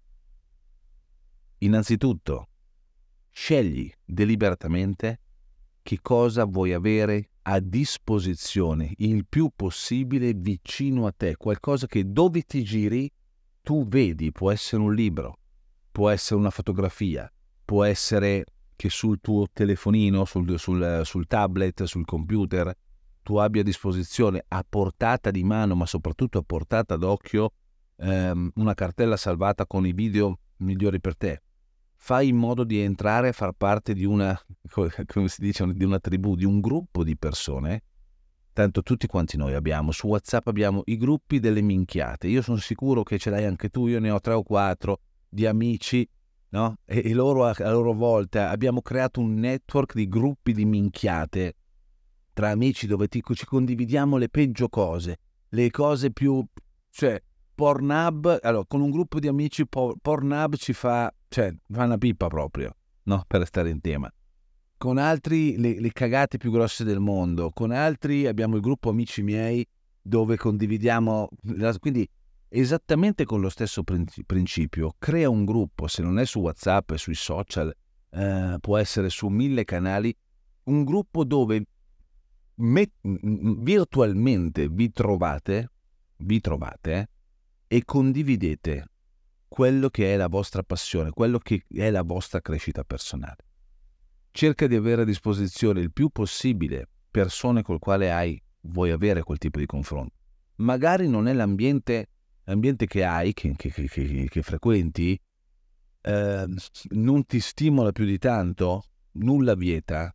Innanzitutto, 1.60 2.50
scegli 3.32 3.92
deliberatamente 4.06 5.20
che 5.82 6.00
cosa 6.02 6.46
vuoi 6.46 6.74
avere 6.74 7.32
a 7.44 7.60
disposizione 7.60 8.94
il 8.98 9.26
più 9.28 9.50
possibile 9.56 10.34
vicino 10.34 11.08
a 11.08 11.12
te, 11.12 11.36
qualcosa 11.36 11.88
che 11.88 12.12
dove 12.12 12.44
ti 12.44 12.64
giri 12.64 13.12
tu 13.64 13.88
vedi, 13.88 14.32
può 14.32 14.52
essere 14.52 14.82
un 14.82 14.94
libro, 14.94 15.38
può 15.90 16.10
essere 16.10 16.40
una 16.40 16.50
fotografia, 16.50 17.32
può 17.64 17.84
essere 17.86 18.46
che 18.76 18.90
sul 18.90 19.22
tuo 19.22 19.48
telefonino, 19.52 20.26
sul, 20.26 20.60
sul, 20.60 21.02
sul 21.06 21.28
tablet, 21.28 21.84
sul 21.84 22.04
computer, 22.04 22.76
tu 23.24 23.38
abbia 23.38 23.62
a 23.62 23.64
disposizione 23.64 24.44
a 24.50 24.66
portata 24.68 25.32
di 25.32 25.46
mano, 25.46 25.76
ma 25.76 25.86
soprattutto 25.86 26.40
a 26.40 26.44
portata 26.46 26.98
d'occhio, 26.98 27.54
ehm, 27.96 28.52
una 28.56 28.74
cartella 28.74 29.16
salvata 29.16 29.66
con 29.66 29.88
i 29.88 29.94
video 29.94 30.40
migliori 30.58 31.00
per 31.00 31.16
te. 31.16 31.42
Fai 31.96 32.28
in 32.28 32.36
modo 32.36 32.66
di 32.66 32.82
entrare 32.82 33.30
a 33.30 33.32
far 33.32 33.54
parte 33.54 33.94
di 33.94 34.04
una, 34.04 34.38
come 35.08 35.30
si 35.30 35.40
dice, 35.42 35.66
di 35.74 35.86
una 35.86 36.00
tribù, 36.00 36.36
di 36.36 36.44
un 36.44 36.60
gruppo 36.60 37.02
di 37.06 37.16
persone. 37.16 37.84
Tanto 38.54 38.84
tutti 38.84 39.08
quanti 39.08 39.36
noi 39.36 39.54
abbiamo, 39.54 39.92
su 39.92 40.08
WhatsApp 40.08 40.48
abbiamo 40.48 40.84
i 40.86 40.98
gruppi 40.98 41.40
delle 41.40 41.62
minchiate. 41.62 42.28
Io 42.28 42.42
sono 42.42 42.58
sicuro 42.58 43.04
che 43.04 43.18
ce 43.18 43.30
l'hai 43.30 43.46
anche 43.46 43.70
tu, 43.70 43.88
io 43.88 44.00
ne 44.00 44.12
ho 44.12 44.20
tre 44.20 44.34
o 44.34 44.44
quattro 44.44 45.00
di 45.28 45.46
amici 45.46 46.08
no? 46.54 46.78
E, 46.86 47.02
e, 47.04 47.14
loro 47.14 47.46
a, 47.46 47.56
a 47.58 47.72
loro 47.72 47.94
volta 47.94 48.50
abbiamo 48.50 48.82
creato 48.82 49.20
un 49.20 49.34
network 49.34 49.94
di 49.96 50.08
gruppi 50.08 50.54
di 50.54 50.66
minchiate 50.66 51.56
tra 52.32 52.50
amici 52.50 52.88
dove 52.88 53.08
ti, 53.08 53.22
ci 53.34 53.46
condividiamo 53.46 54.18
le 54.18 54.30
peggio 54.30 54.70
cose, 54.70 55.20
le 55.50 55.70
cose 55.70 56.12
più... 56.12 56.44
cioè 56.90 57.22
Pornhub, 57.56 58.40
allora 58.42 58.66
con 58.66 58.82
un 58.82 58.90
gruppo 58.90 59.20
di 59.20 59.28
amici 59.28 59.68
por, 59.68 59.96
Pornhub 60.02 60.56
ci 60.56 60.74
fa, 60.74 61.14
cioè 61.28 61.54
fa 61.70 61.84
una 61.84 62.00
pippa 62.00 62.26
proprio, 62.28 62.76
no? 63.04 63.24
Per 63.28 63.46
stare 63.46 63.70
in 63.70 63.80
tema. 63.80 64.12
Con 64.78 64.98
altri 64.98 65.58
le, 65.58 65.80
le 65.80 65.92
cagate 65.92 66.38
più 66.38 66.52
grosse 66.52 66.84
del 66.84 67.00
mondo, 67.00 67.52
con 67.52 67.72
altri 67.72 68.28
abbiamo 68.28 68.56
il 68.56 68.62
gruppo 68.62 68.90
amici 68.90 69.22
miei 69.22 69.66
dove 70.02 70.36
condividiamo, 70.36 71.30
quindi 71.80 72.08
esattamente 72.50 73.26
con 73.26 73.40
lo 73.42 73.50
stesso 73.50 73.84
principio. 73.84 74.96
Crea 75.00 75.30
un 75.30 75.46
gruppo, 75.46 75.88
se 75.88 76.04
non 76.04 76.20
è 76.20 76.26
su 76.26 76.40
WhatsApp, 76.40 76.94
sui 76.96 77.16
social, 77.16 77.74
eh, 78.12 78.58
può 78.60 78.78
essere 78.78 79.10
su 79.10 79.28
mille 79.28 79.64
canali, 79.64 80.16
un 80.66 80.84
gruppo 80.84 81.24
dove 81.24 81.66
met- 82.56 82.92
virtualmente 83.02 84.68
vi 84.68 84.92
trovate, 84.92 85.72
vi 86.18 86.40
trovate 86.40 87.10
e 87.68 87.84
condividete 87.84 88.88
quello 89.48 89.90
che 89.90 90.14
è 90.14 90.18
la 90.18 90.28
vostra 90.28 90.64
passione, 90.64 91.12
quello 91.12 91.40
che 91.40 91.64
è 91.70 91.90
la 91.90 92.04
vostra 92.04 92.42
crescita 92.42 92.84
personale. 92.84 93.38
Cerca 94.36 94.66
di 94.66 94.76
avere 94.76 95.04
a 95.04 95.06
disposizione 95.06 95.80
il 95.80 95.94
più 95.94 96.10
possibile 96.10 96.90
persone 97.10 97.62
col 97.62 97.78
quale 97.78 98.12
hai, 98.12 98.42
vuoi 98.62 98.90
avere 98.90 99.22
quel 99.22 99.38
tipo 99.38 99.60
di 99.60 99.68
confronto. 99.68 100.16
Magari 100.56 101.08
non 101.08 101.28
è 101.28 101.34
l'ambiente 101.34 102.10
l'ambiente 102.46 102.86
che 102.86 103.04
hai, 103.04 103.34
che, 103.34 103.54
che, 103.56 103.70
che, 103.70 104.28
che 104.30 104.42
frequenti, 104.42 105.20
eh, 106.02 106.46
non 106.90 107.26
ti 107.26 107.40
stimola 107.40 107.92
più 107.92 108.06
di 108.06 108.18
tanto, 108.18 108.84
nulla 109.14 109.56
vieta 109.56 110.14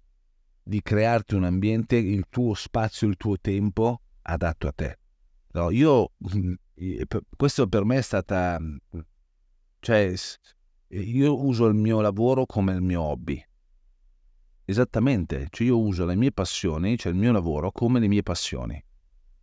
di 0.63 0.83
crearti 0.83 1.35
un 1.35 1.45
ambiente, 1.45 1.97
il 1.97 2.25
tuo 2.29 2.55
spazio, 2.55 3.09
il 3.09 3.17
tuo 3.17 3.39
tempo 3.41 4.03
adatto 4.23 4.67
a 4.67 4.73
te. 4.73 4.99
No, 5.53 5.71
io, 5.71 6.13
mm, 6.37 6.53
questo 7.37 7.67
per 7.69 7.85
me 7.85 7.99
è 7.99 8.03
stata, 8.03 8.59
cioè, 9.81 10.15
io 10.89 11.45
uso 11.45 11.67
il 11.67 11.75
mio 11.75 12.01
lavoro 12.01 12.45
come 12.45 12.75
il 12.75 12.83
mio 12.83 13.03
hobby. 13.03 13.43
Esattamente, 14.71 15.47
cioè 15.49 15.69
io 15.69 15.79
uso 15.79 16.05
le 16.05 16.15
mie 16.15 16.31
passioni, 16.31 16.99
cioè 16.99 17.11
il 17.11 17.17
mio 17.17 17.33
lavoro 17.33 17.73
come 17.73 18.01
le 18.01 18.07
mie 18.07 18.23
passioni 18.23 18.85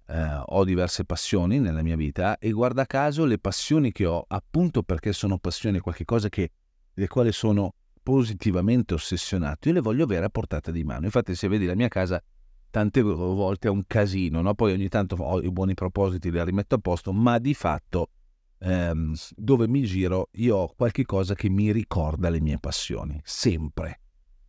eh, 0.08 0.42
ho 0.46 0.64
diverse 0.64 1.04
passioni 1.04 1.60
nella 1.60 1.82
mia 1.82 1.96
vita 1.96 2.38
e 2.38 2.52
guarda 2.52 2.86
caso 2.86 3.26
le 3.26 3.40
passioni 3.40 3.92
che 3.92 4.06
ho, 4.06 4.24
appunto 4.28 4.84
perché 4.84 5.14
sono 5.14 5.40
passioni, 5.40 5.80
qualcosa 5.80 6.30
che, 6.30 6.52
le 6.94 7.08
quali 7.08 7.32
sono 7.32 7.74
positivamente 8.04 8.94
ossessionato, 8.94 9.68
io 9.68 9.74
le 9.74 9.82
voglio 9.82 10.04
avere 10.04 10.26
a 10.26 10.30
portata 10.30 10.70
di 10.70 10.84
mano. 10.84 11.06
Infatti 11.06 11.34
se 11.34 11.48
vedi 11.48 11.66
la 11.66 11.74
mia 11.74 11.88
casa 11.88 12.22
tante 12.70 13.02
volte 13.02 13.68
è 13.68 13.72
un 13.72 13.82
casino, 13.88 14.42
no? 14.42 14.54
poi 14.54 14.74
ogni 14.74 14.90
tanto 14.90 15.16
ho 15.16 15.42
i 15.42 15.50
buoni 15.50 15.74
propositi, 15.74 16.30
li 16.30 16.44
rimetto 16.44 16.76
a 16.76 16.78
posto, 16.78 17.12
ma 17.12 17.40
di 17.40 17.56
fatto 17.56 18.12
ehm, 18.60 19.16
dove 19.36 19.68
mi 19.68 19.82
giro 19.86 20.30
io 20.34 20.56
ho 20.58 20.74
qualche 20.76 21.04
cosa 21.04 21.34
che 21.34 21.50
mi 21.50 21.72
ricorda 21.72 22.30
le 22.30 22.42
mie 22.42 22.60
passioni, 22.60 23.20
sempre. 23.24 24.02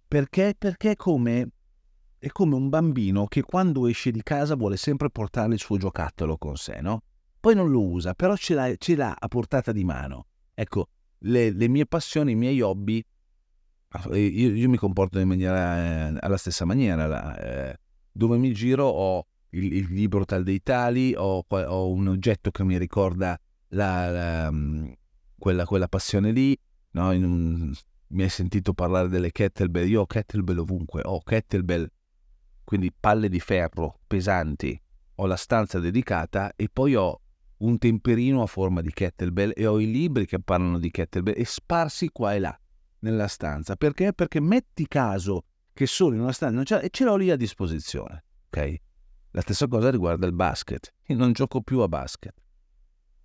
Perché? 0.08 0.54
Perché 0.56 0.96
come 0.96 1.48
è 2.18 2.28
come 2.28 2.54
un 2.54 2.68
bambino 2.68 3.26
che 3.26 3.42
quando 3.42 3.86
esce 3.86 4.10
di 4.10 4.22
casa 4.22 4.56
vuole 4.56 4.76
sempre 4.76 5.10
portare 5.10 5.52
il 5.54 5.60
suo 5.60 5.76
giocattolo 5.76 6.36
con 6.36 6.56
sé, 6.56 6.80
no? 6.80 7.02
Poi 7.38 7.54
non 7.54 7.70
lo 7.70 7.82
usa, 7.82 8.14
però 8.14 8.34
ce 8.34 8.54
l'ha, 8.54 8.74
ce 8.76 8.96
l'ha 8.96 9.14
a 9.16 9.28
portata 9.28 9.70
di 9.70 9.84
mano. 9.84 10.26
Ecco, 10.54 10.88
le, 11.18 11.50
le, 11.50 11.68
mie 11.68 11.86
passioni, 11.86 12.32
i 12.32 12.34
miei 12.34 12.60
hobby, 12.60 13.04
io, 14.12 14.54
io 14.54 14.68
mi 14.68 14.76
comporto 14.76 15.18
in 15.18 15.28
maniera, 15.28 16.08
eh, 16.08 16.16
alla 16.18 16.36
stessa 16.36 16.64
maniera. 16.64 17.06
La, 17.06 17.38
eh, 17.38 17.78
dove 18.10 18.38
mi 18.38 18.52
giro 18.52 18.86
ho 18.86 19.26
il, 19.50 19.72
il 19.72 19.86
libro 19.90 20.24
tal 20.24 20.42
dei 20.42 20.62
tali, 20.62 21.14
ho, 21.14 21.44
ho, 21.46 21.90
un 21.90 22.08
oggetto 22.08 22.50
che 22.50 22.64
mi 22.64 22.78
ricorda 22.78 23.38
la, 23.68 24.10
la, 24.10 24.50
mm, 24.50 24.92
quella, 25.38 25.64
quella, 25.66 25.88
passione 25.88 26.32
lì, 26.32 26.58
no? 26.92 27.10
un, 27.10 27.72
mi 28.08 28.22
hai 28.22 28.28
sentito 28.28 28.72
parlare 28.72 29.08
delle 29.08 29.32
kettlebell, 29.32 29.88
io 29.88 30.02
ho 30.02 30.06
kettlebell 30.06 30.58
ovunque, 30.58 31.02
ho 31.04 31.20
kettlebell 31.20 31.90
quindi 32.66 32.92
palle 32.92 33.28
di 33.28 33.38
ferro 33.38 34.00
pesanti, 34.06 34.80
ho 35.16 35.26
la 35.26 35.36
stanza 35.36 35.78
dedicata 35.78 36.52
e 36.56 36.68
poi 36.68 36.96
ho 36.96 37.20
un 37.58 37.78
temperino 37.78 38.42
a 38.42 38.46
forma 38.46 38.80
di 38.80 38.92
kettlebell 38.92 39.52
e 39.54 39.66
ho 39.66 39.78
i 39.78 39.90
libri 39.90 40.26
che 40.26 40.40
parlano 40.40 40.78
di 40.78 40.90
kettlebell 40.90 41.38
e 41.38 41.44
sparsi 41.44 42.08
qua 42.10 42.34
e 42.34 42.40
là. 42.40 42.60
nella 42.98 43.28
stanza. 43.28 43.76
Perché? 43.76 44.12
Perché 44.12 44.40
metti 44.40 44.88
caso 44.88 45.44
che 45.72 45.86
sono 45.86 46.14
in 46.14 46.22
una 46.22 46.32
stanza 46.32 46.80
e 46.80 46.88
ce 46.90 47.04
l'ho 47.04 47.14
lì 47.14 47.30
a 47.30 47.36
disposizione. 47.36 48.24
Ok? 48.46 48.74
La 49.30 49.42
stessa 49.42 49.68
cosa 49.68 49.90
riguarda 49.90 50.26
il 50.26 50.32
basket. 50.32 50.92
Io 51.06 51.16
non 51.16 51.32
gioco 51.32 51.60
più 51.60 51.80
a 51.80 51.88
basket. 51.88 52.34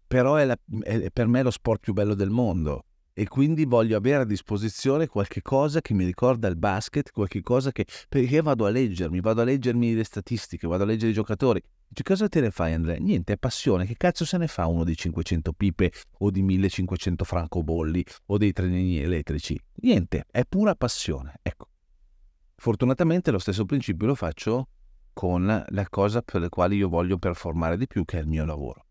Però 0.06 0.36
è, 0.36 0.46
la, 0.46 0.60
è 0.82 1.10
per 1.10 1.26
me 1.26 1.42
lo 1.42 1.50
sport 1.50 1.80
più 1.80 1.94
bello 1.94 2.14
del 2.14 2.30
mondo 2.30 2.86
e 3.14 3.28
quindi 3.28 3.66
voglio 3.66 3.98
avere 3.98 4.24
a 4.24 4.26
disposizione 4.26 5.08
qualche 5.08 5.42
cosa 5.42 5.82
che 5.82 5.94
mi 5.94 6.06
ricorda 6.06 6.48
il 6.48 6.56
basket, 6.56 7.12
qualche 7.12 7.42
cosa 7.42 7.72
che... 7.72 7.86
perché 8.08 8.42
vado 8.42 8.66
a 8.66 8.70
leggermi, 8.70 9.20
vado 9.20 9.42
a 9.42 9.44
leggermi 9.44 9.94
le 9.94 10.04
statistiche, 10.04 10.68
vado 10.68 10.84
a 10.84 10.86
leggere 10.86 11.12
i 11.12 11.14
giocatori. 11.14 11.62
Dice, 11.88 12.04
cosa 12.04 12.30
te 12.30 12.40
ne 12.40 12.52
fai 12.52 12.74
Andrea? 12.74 12.98
Niente, 12.98 13.34
è 13.34 13.38
passione, 13.38 13.86
che 13.86 13.96
cazzo 13.98 14.24
se 14.24 14.38
ne 14.38 14.48
fa 14.48 14.66
uno 14.66 14.86
di 14.86 14.96
500 14.96 15.52
pipe 15.52 15.92
o 16.20 16.32
di 16.32 16.42
1500 16.42 17.26
francobolli 17.26 18.06
o 18.28 18.38
dei 18.38 18.54
trenini 18.54 19.00
elettrici? 19.00 19.60
Niente, 19.82 20.24
è 20.32 20.46
pura 20.48 20.74
passione, 20.76 21.34
ecco. 21.42 21.68
Fortunatamente 22.56 23.32
lo 23.32 23.40
stesso 23.40 23.66
principio 23.66 24.08
lo 24.08 24.16
faccio 24.16 24.70
con 25.12 25.46
la 25.68 25.90
cosa 25.90 26.22
per 26.22 26.40
la 26.40 26.50
quale 26.50 26.76
io 26.76 26.88
voglio 26.88 27.18
performare 27.18 27.76
di 27.76 27.88
più, 27.88 28.06
che 28.06 28.20
è 28.20 28.22
il 28.22 28.28
mio 28.28 28.46
lavoro. 28.46 28.86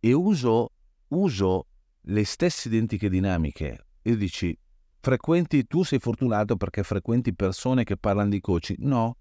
E 0.00 0.12
uso, 0.12 0.72
uso 1.08 1.66
le 2.06 2.24
stesse 2.24 2.68
identiche 2.68 3.08
dinamiche. 3.08 3.86
E 4.02 4.16
dici, 4.16 4.56
frequenti, 5.00 5.66
tu 5.66 5.82
sei 5.82 5.98
fortunato 5.98 6.56
perché 6.56 6.82
frequenti 6.82 7.34
persone 7.34 7.84
che 7.84 7.96
parlano 7.96 8.30
di 8.30 8.40
coaching. 8.40 8.78
No, 8.80 9.16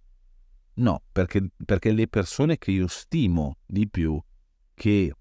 no, 0.75 1.01
perché, 1.11 1.49
perché 1.63 1.91
le 1.91 2.07
persone 2.07 2.57
che 2.57 2.71
io 2.71 2.87
stimo 2.87 3.57
di 3.65 3.87
più, 3.87 4.21
che 4.73 5.13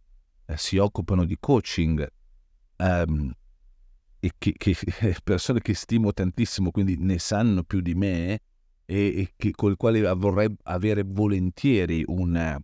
eh, 0.46 0.56
si 0.56 0.78
occupano 0.78 1.24
di 1.24 1.36
coaching, 1.38 2.06
um, 2.78 3.32
e 4.18 4.32
che, 4.38 4.54
che, 4.56 4.76
persone 5.22 5.60
che 5.60 5.74
stimo 5.74 6.12
tantissimo, 6.12 6.70
quindi 6.70 6.96
ne 6.96 7.18
sanno 7.18 7.62
più 7.62 7.80
di 7.80 7.94
me, 7.94 8.40
e, 8.84 9.20
e 9.20 9.32
che, 9.36 9.52
con 9.52 9.70
il 9.70 9.76
quale 9.76 10.00
vorrei 10.14 10.52
avere 10.64 11.04
volentieri 11.04 12.02
una, 12.06 12.60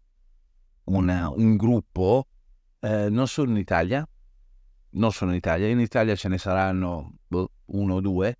una, 0.84 1.30
un 1.30 1.56
gruppo, 1.56 2.26
eh, 2.80 3.08
non 3.08 3.28
solo 3.28 3.50
in 3.50 3.56
Italia, 3.56 4.08
non 4.90 5.12
sono 5.12 5.32
in 5.32 5.36
Italia, 5.36 5.68
in 5.68 5.80
Italia 5.80 6.14
ce 6.14 6.28
ne 6.28 6.38
saranno 6.38 7.14
boh, 7.26 7.50
uno 7.66 7.94
o 7.94 8.00
due, 8.00 8.36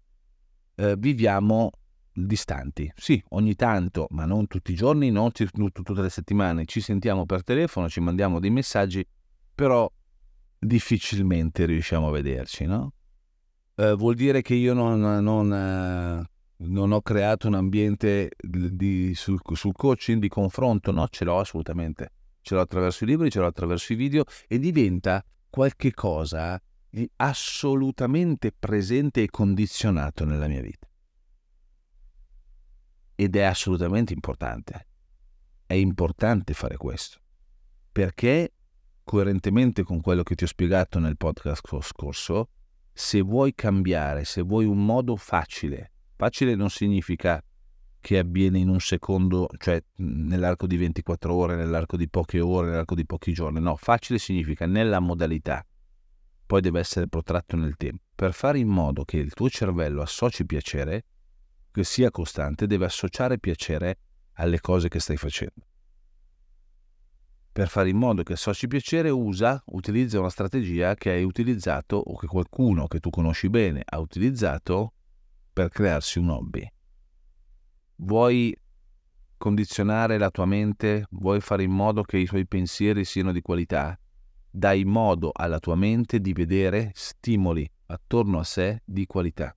eh, 0.76 0.96
viviamo 0.96 1.70
distanti. 2.12 2.90
Sì, 2.96 3.22
ogni 3.30 3.54
tanto, 3.54 4.06
ma 4.10 4.24
non 4.24 4.46
tutti 4.46 4.72
i 4.72 4.74
giorni, 4.74 5.10
non 5.10 5.30
t- 5.32 5.50
tutte 5.52 6.00
le 6.00 6.10
settimane, 6.10 6.64
ci 6.64 6.80
sentiamo 6.80 7.26
per 7.26 7.44
telefono, 7.44 7.88
ci 7.88 8.00
mandiamo 8.00 8.40
dei 8.40 8.50
messaggi, 8.50 9.06
però 9.54 9.90
difficilmente 10.58 11.66
riusciamo 11.66 12.08
a 12.08 12.10
vederci, 12.10 12.64
no? 12.64 12.92
Eh, 13.76 13.94
vuol 13.94 14.14
dire 14.14 14.42
che 14.42 14.54
io 14.54 14.74
non, 14.74 15.00
non, 15.00 15.52
eh, 15.52 16.30
non 16.56 16.92
ho 16.92 17.00
creato 17.00 17.46
un 17.46 17.54
ambiente 17.54 18.30
di, 18.40 19.14
sul, 19.14 19.38
sul 19.52 19.72
coaching 19.72 20.20
di 20.20 20.28
confronto? 20.28 20.90
No, 20.90 21.06
ce 21.08 21.24
l'ho 21.24 21.38
assolutamente. 21.38 22.10
Ce 22.40 22.54
l'ho 22.54 22.60
attraverso 22.60 23.04
i 23.04 23.06
libri, 23.06 23.30
ce 23.30 23.38
l'ho 23.38 23.46
attraverso 23.46 23.92
i 23.92 23.96
video 23.96 24.24
e 24.48 24.58
diventa 24.58 25.24
qualche 25.50 25.92
cosa 25.92 26.60
di 26.90 27.08
assolutamente 27.16 28.52
presente 28.52 29.22
e 29.22 29.30
condizionato 29.30 30.24
nella 30.24 30.48
mia 30.48 30.60
vita. 30.60 30.88
Ed 33.14 33.36
è 33.36 33.42
assolutamente 33.42 34.12
importante. 34.12 34.86
È 35.66 35.74
importante 35.74 36.54
fare 36.54 36.76
questo. 36.76 37.18
Perché, 37.90 38.54
coerentemente 39.02 39.82
con 39.82 40.00
quello 40.00 40.22
che 40.22 40.34
ti 40.34 40.44
ho 40.44 40.46
spiegato 40.46 40.98
nel 40.98 41.16
podcast 41.16 41.62
scorso, 41.82 42.50
se 42.92 43.20
vuoi 43.20 43.54
cambiare, 43.54 44.24
se 44.24 44.42
vuoi 44.42 44.64
un 44.64 44.84
modo 44.84 45.16
facile 45.16 45.92
Facile 46.18 46.56
non 46.56 46.68
significa 46.68 47.40
che 48.00 48.18
avviene 48.18 48.58
in 48.58 48.68
un 48.68 48.80
secondo, 48.80 49.48
cioè 49.58 49.82
nell'arco 49.96 50.66
di 50.66 50.76
24 50.76 51.34
ore, 51.34 51.56
nell'arco 51.56 51.96
di 51.96 52.08
poche 52.08 52.40
ore, 52.40 52.68
nell'arco 52.68 52.94
di 52.94 53.04
pochi 53.04 53.32
giorni. 53.32 53.60
No, 53.60 53.76
facile 53.76 54.18
significa 54.18 54.66
nella 54.66 55.00
modalità. 55.00 55.64
Poi 56.46 56.60
deve 56.60 56.80
essere 56.80 57.08
protratto 57.08 57.56
nel 57.56 57.76
tempo. 57.76 58.04
Per 58.14 58.32
fare 58.32 58.58
in 58.58 58.68
modo 58.68 59.04
che 59.04 59.18
il 59.18 59.34
tuo 59.34 59.50
cervello 59.50 60.00
associ 60.00 60.46
piacere, 60.46 61.04
che 61.70 61.84
sia 61.84 62.10
costante, 62.10 62.66
deve 62.66 62.86
associare 62.86 63.38
piacere 63.38 63.98
alle 64.34 64.60
cose 64.60 64.88
che 64.88 65.00
stai 65.00 65.16
facendo. 65.16 65.66
Per 67.52 67.68
fare 67.68 67.90
in 67.90 67.96
modo 67.96 68.22
che 68.22 68.34
associ 68.34 68.68
piacere, 68.68 69.10
usa, 69.10 69.60
utilizza 69.66 70.20
una 70.20 70.30
strategia 70.30 70.94
che 70.94 71.10
hai 71.10 71.24
utilizzato 71.24 71.96
o 71.96 72.16
che 72.16 72.28
qualcuno 72.28 72.86
che 72.86 73.00
tu 73.00 73.10
conosci 73.10 73.50
bene 73.50 73.82
ha 73.84 73.98
utilizzato 73.98 74.94
per 75.52 75.68
crearsi 75.68 76.20
un 76.20 76.30
hobby. 76.30 76.70
Vuoi 78.00 78.56
condizionare 79.36 80.18
la 80.18 80.30
tua 80.30 80.46
mente? 80.46 81.06
Vuoi 81.10 81.40
fare 81.40 81.64
in 81.64 81.72
modo 81.72 82.02
che 82.02 82.16
i 82.18 82.26
tuoi 82.26 82.46
pensieri 82.46 83.04
siano 83.04 83.32
di 83.32 83.40
qualità? 83.40 83.98
Dai 84.48 84.84
modo 84.84 85.30
alla 85.34 85.58
tua 85.58 85.74
mente 85.74 86.20
di 86.20 86.32
vedere 86.32 86.92
stimoli 86.94 87.68
attorno 87.86 88.38
a 88.38 88.44
sé 88.44 88.82
di 88.84 89.04
qualità. 89.04 89.52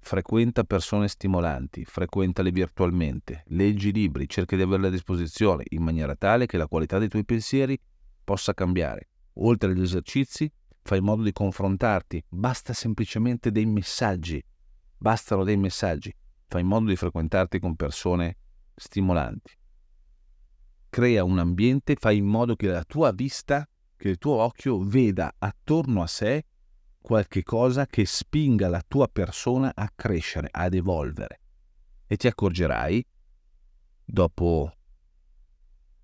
Frequenta 0.00 0.64
persone 0.64 1.08
stimolanti, 1.08 1.84
frequentale 1.84 2.50
virtualmente, 2.52 3.44
leggi 3.48 3.92
libri, 3.92 4.28
cerca 4.28 4.56
di 4.56 4.62
averle 4.62 4.86
a 4.86 4.90
disposizione 4.90 5.64
in 5.68 5.82
maniera 5.82 6.16
tale 6.16 6.46
che 6.46 6.56
la 6.56 6.68
qualità 6.68 6.98
dei 6.98 7.08
tuoi 7.08 7.26
pensieri 7.26 7.78
possa 8.24 8.54
cambiare. 8.54 9.08
Oltre 9.34 9.72
agli 9.72 9.82
esercizi, 9.82 10.50
fai 10.82 10.98
in 10.98 11.04
modo 11.04 11.22
di 11.22 11.32
confrontarti, 11.32 12.24
basta 12.30 12.72
semplicemente 12.72 13.50
dei 13.50 13.66
messaggi 13.66 14.42
Bastano 14.96 15.44
dei 15.44 15.58
messaggi. 15.58 16.10
Fai 16.54 16.62
in 16.62 16.68
modo 16.68 16.88
di 16.88 16.94
frequentarti 16.94 17.58
con 17.58 17.74
persone 17.74 18.36
stimolanti. 18.76 19.58
Crea 20.88 21.24
un 21.24 21.40
ambiente, 21.40 21.96
fai 21.98 22.18
in 22.18 22.26
modo 22.26 22.54
che 22.54 22.68
la 22.68 22.84
tua 22.84 23.10
vista, 23.10 23.68
che 23.96 24.08
il 24.10 24.18
tuo 24.18 24.34
occhio 24.34 24.78
veda 24.78 25.34
attorno 25.36 26.00
a 26.00 26.06
sé 26.06 26.44
qualche 27.00 27.42
cosa 27.42 27.86
che 27.86 28.06
spinga 28.06 28.68
la 28.68 28.84
tua 28.86 29.08
persona 29.08 29.72
a 29.74 29.90
crescere, 29.92 30.46
ad 30.48 30.74
evolvere. 30.74 31.40
E 32.06 32.16
ti 32.16 32.28
accorgerai, 32.28 33.04
dopo 34.04 34.72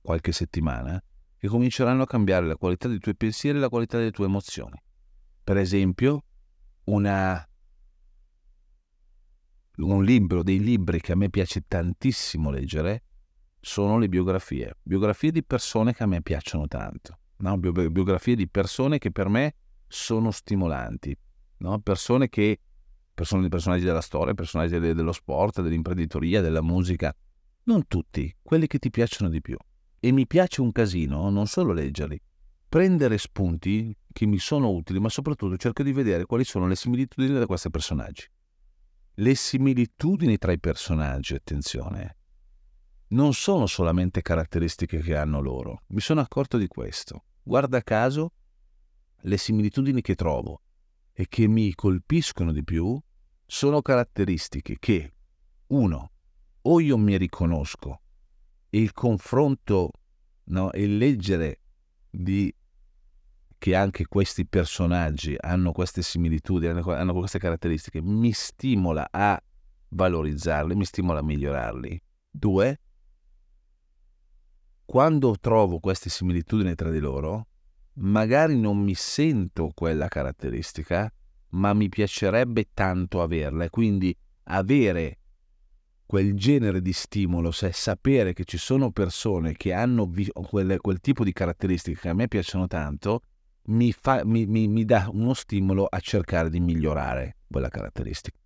qualche 0.00 0.32
settimana, 0.32 1.00
che 1.36 1.46
cominceranno 1.46 2.02
a 2.02 2.06
cambiare 2.06 2.46
la 2.46 2.56
qualità 2.56 2.88
dei 2.88 2.98
tuoi 2.98 3.14
pensieri 3.14 3.58
e 3.58 3.60
la 3.60 3.68
qualità 3.68 3.98
delle 3.98 4.10
tue 4.10 4.24
emozioni. 4.24 4.82
Per 5.44 5.56
esempio, 5.56 6.24
una 6.86 7.48
un 9.82 10.04
libro, 10.04 10.42
dei 10.42 10.60
libri 10.60 11.00
che 11.00 11.12
a 11.12 11.16
me 11.16 11.30
piace 11.30 11.64
tantissimo 11.66 12.50
leggere 12.50 13.04
sono 13.60 13.98
le 13.98 14.08
biografie, 14.08 14.76
biografie 14.82 15.30
di 15.30 15.44
persone 15.44 15.92
che 15.92 16.02
a 16.02 16.06
me 16.06 16.22
piacciono 16.22 16.66
tanto, 16.66 17.18
no? 17.38 17.58
biografie 17.58 18.34
di 18.34 18.48
persone 18.48 18.98
che 18.98 19.10
per 19.10 19.28
me 19.28 19.54
sono 19.86 20.30
stimolanti, 20.30 21.16
no? 21.58 21.78
persone 21.80 22.28
che, 22.28 22.58
persone, 23.12 23.48
personaggi 23.48 23.84
della 23.84 24.00
storia, 24.00 24.34
personaggi 24.34 24.78
de, 24.78 24.94
dello 24.94 25.12
sport, 25.12 25.60
dell'imprenditoria, 25.60 26.40
della 26.40 26.62
musica, 26.62 27.14
non 27.64 27.86
tutti, 27.86 28.34
quelli 28.42 28.66
che 28.66 28.78
ti 28.78 28.90
piacciono 28.90 29.28
di 29.28 29.40
più. 29.40 29.56
E 30.02 30.12
mi 30.12 30.26
piace 30.26 30.62
un 30.62 30.72
casino 30.72 31.28
non 31.28 31.46
solo 31.46 31.74
leggerli, 31.74 32.18
prendere 32.66 33.18
spunti 33.18 33.94
che 34.10 34.24
mi 34.24 34.38
sono 34.38 34.70
utili, 34.70 34.98
ma 34.98 35.10
soprattutto 35.10 35.58
cerco 35.58 35.82
di 35.82 35.92
vedere 35.92 36.24
quali 36.24 36.44
sono 36.44 36.66
le 36.66 36.76
similitudini 36.76 37.38
di 37.38 37.44
questi 37.44 37.68
personaggi 37.68 38.26
le 39.14 39.34
similitudini 39.34 40.38
tra 40.38 40.52
i 40.52 40.58
personaggi, 40.58 41.34
attenzione, 41.34 42.16
non 43.08 43.34
sono 43.34 43.66
solamente 43.66 44.22
caratteristiche 44.22 45.00
che 45.00 45.16
hanno 45.16 45.40
loro. 45.40 45.82
Mi 45.88 46.00
sono 46.00 46.20
accorto 46.20 46.56
di 46.56 46.68
questo. 46.68 47.24
Guarda 47.42 47.82
caso, 47.82 48.32
le 49.22 49.36
similitudini 49.36 50.00
che 50.00 50.14
trovo 50.14 50.62
e 51.12 51.26
che 51.28 51.46
mi 51.48 51.74
colpiscono 51.74 52.52
di 52.52 52.62
più 52.62 53.00
sono 53.44 53.82
caratteristiche 53.82 54.76
che, 54.78 55.14
uno, 55.68 56.12
o 56.62 56.80
io 56.80 56.96
mi 56.96 57.16
riconosco 57.16 58.02
e 58.70 58.80
il 58.80 58.92
confronto 58.92 59.90
no, 60.44 60.70
e 60.72 60.82
il 60.82 60.96
leggere 60.96 61.60
di 62.08 62.54
che 63.60 63.74
anche 63.74 64.06
questi 64.06 64.46
personaggi 64.46 65.36
hanno 65.38 65.72
queste 65.72 66.00
similitudini, 66.00 66.80
hanno 66.80 67.12
queste 67.12 67.38
caratteristiche, 67.38 68.00
mi 68.00 68.32
stimola 68.32 69.08
a 69.10 69.38
valorizzarli, 69.90 70.74
mi 70.74 70.86
stimola 70.86 71.18
a 71.18 71.22
migliorarli. 71.22 72.02
Due, 72.30 72.80
quando 74.86 75.36
trovo 75.38 75.78
queste 75.78 76.08
similitudini 76.08 76.74
tra 76.74 76.88
di 76.88 77.00
loro, 77.00 77.48
magari 77.96 78.58
non 78.58 78.78
mi 78.78 78.94
sento 78.94 79.72
quella 79.74 80.08
caratteristica, 80.08 81.12
ma 81.50 81.74
mi 81.74 81.90
piacerebbe 81.90 82.70
tanto 82.72 83.20
averla 83.20 83.64
e 83.64 83.68
quindi 83.68 84.16
avere 84.44 85.18
quel 86.06 86.34
genere 86.34 86.80
di 86.80 86.94
stimolo, 86.94 87.50
se 87.50 87.72
sapere 87.72 88.32
che 88.32 88.44
ci 88.44 88.56
sono 88.56 88.90
persone 88.90 89.52
che 89.52 89.74
hanno 89.74 90.10
quel, 90.48 90.80
quel 90.80 91.00
tipo 91.00 91.24
di 91.24 91.32
caratteristiche 91.34 92.00
che 92.00 92.08
a 92.08 92.14
me 92.14 92.26
piacciono 92.26 92.66
tanto, 92.66 93.24
mi, 93.64 93.92
fa, 93.92 94.24
mi, 94.24 94.46
mi, 94.46 94.68
mi 94.68 94.84
dà 94.84 95.08
uno 95.10 95.34
stimolo 95.34 95.86
a 95.86 95.98
cercare 96.00 96.50
di 96.50 96.60
migliorare 96.60 97.38
quella 97.48 97.68
caratteristica. 97.68 98.38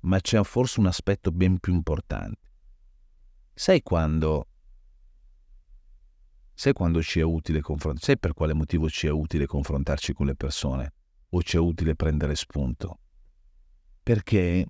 Ma 0.00 0.20
c'è 0.20 0.42
forse 0.44 0.80
un 0.80 0.86
aspetto 0.86 1.30
ben 1.32 1.58
più 1.58 1.74
importante. 1.74 2.46
Sai 3.54 3.82
quando 3.82 4.46
Sai 6.58 6.72
quando 6.72 7.00
ci 7.04 7.20
è 7.20 7.22
utile 7.22 7.60
confrontarci? 7.60 8.06
Sai 8.06 8.18
per 8.18 8.34
quale 8.34 8.52
motivo 8.52 8.88
ci 8.88 9.06
è 9.06 9.10
utile 9.10 9.46
confrontarci 9.46 10.12
con 10.12 10.26
le 10.26 10.34
persone? 10.34 10.92
O 11.28 11.40
ci 11.40 11.56
è 11.56 11.60
utile 11.60 11.94
prendere 11.94 12.34
spunto? 12.34 12.98
Perché 14.02 14.66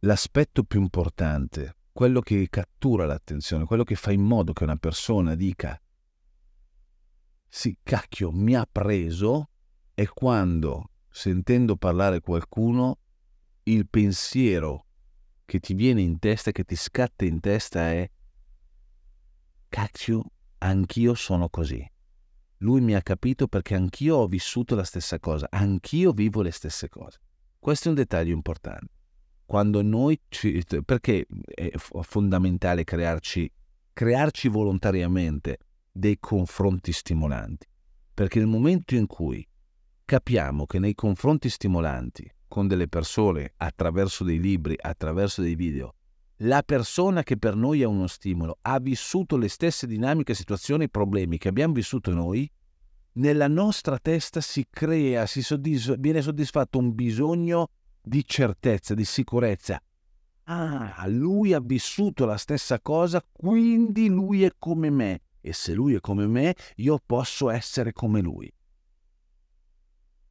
l'aspetto 0.00 0.64
più 0.64 0.80
importante, 0.80 1.76
quello 1.92 2.18
che 2.18 2.48
cattura 2.50 3.06
l'attenzione, 3.06 3.64
quello 3.64 3.84
che 3.84 3.94
fa 3.94 4.10
in 4.10 4.22
modo 4.22 4.52
che 4.52 4.64
una 4.64 4.74
persona 4.74 5.36
dica 5.36 5.80
sì, 7.56 7.74
cacchio, 7.82 8.30
mi 8.32 8.54
ha 8.54 8.68
preso, 8.70 9.48
è 9.94 10.04
quando, 10.04 10.90
sentendo 11.08 11.76
parlare 11.76 12.20
qualcuno, 12.20 12.98
il 13.62 13.88
pensiero 13.88 14.84
che 15.46 15.58
ti 15.58 15.72
viene 15.72 16.02
in 16.02 16.18
testa, 16.18 16.52
che 16.52 16.64
ti 16.64 16.76
scatta 16.76 17.24
in 17.24 17.40
testa 17.40 17.90
è 17.92 18.10
cacchio, 19.70 20.32
anch'io 20.58 21.14
sono 21.14 21.48
così. 21.48 21.82
Lui 22.58 22.82
mi 22.82 22.94
ha 22.94 23.00
capito 23.00 23.48
perché 23.48 23.74
anch'io 23.74 24.16
ho 24.16 24.26
vissuto 24.26 24.74
la 24.74 24.84
stessa 24.84 25.18
cosa, 25.18 25.46
anch'io 25.48 26.12
vivo 26.12 26.42
le 26.42 26.50
stesse 26.50 26.90
cose. 26.90 27.20
Questo 27.58 27.86
è 27.86 27.88
un 27.88 27.96
dettaglio 27.96 28.34
importante. 28.34 28.92
Quando 29.46 29.80
noi 29.80 30.20
ci, 30.28 30.62
perché 30.84 31.26
è 31.54 31.70
fondamentale 31.78 32.84
crearci, 32.84 33.50
crearci 33.94 34.48
volontariamente 34.48 35.56
dei 35.96 36.18
confronti 36.20 36.92
stimolanti? 36.92 37.66
Perché 38.12 38.38
nel 38.38 38.48
momento 38.48 38.94
in 38.94 39.06
cui 39.06 39.46
capiamo 40.04 40.66
che 40.66 40.78
nei 40.78 40.94
confronti 40.94 41.48
stimolanti 41.48 42.30
con 42.46 42.68
delle 42.68 42.86
persone, 42.86 43.54
attraverso 43.56 44.22
dei 44.22 44.38
libri, 44.38 44.76
attraverso 44.78 45.42
dei 45.42 45.54
video, 45.54 45.94
la 46.40 46.62
persona 46.62 47.22
che 47.22 47.38
per 47.38 47.56
noi 47.56 47.80
è 47.80 47.86
uno 47.86 48.06
stimolo 48.06 48.58
ha 48.62 48.78
vissuto 48.78 49.36
le 49.36 49.48
stesse 49.48 49.86
dinamiche, 49.86 50.34
situazioni 50.34 50.84
e 50.84 50.88
problemi 50.88 51.38
che 51.38 51.48
abbiamo 51.48 51.72
vissuto 51.72 52.12
noi, 52.12 52.50
nella 53.12 53.48
nostra 53.48 53.98
testa 53.98 54.42
si 54.42 54.66
crea, 54.68 55.24
si 55.24 55.42
soddisf- 55.42 55.96
viene 55.96 56.20
soddisfatto 56.20 56.78
un 56.78 56.94
bisogno 56.94 57.68
di 58.02 58.22
certezza, 58.24 58.94
di 58.94 59.04
sicurezza. 59.04 59.80
Ah, 60.44 61.04
lui 61.08 61.54
ha 61.54 61.60
vissuto 61.60 62.26
la 62.26 62.36
stessa 62.36 62.80
cosa, 62.80 63.24
quindi 63.32 64.08
lui 64.08 64.44
è 64.44 64.52
come 64.58 64.90
me. 64.90 65.22
E 65.46 65.52
se 65.52 65.74
lui 65.74 65.94
è 65.94 66.00
come 66.00 66.26
me, 66.26 66.56
io 66.76 66.98
posso 66.98 67.50
essere 67.50 67.92
come 67.92 68.20
lui. 68.20 68.52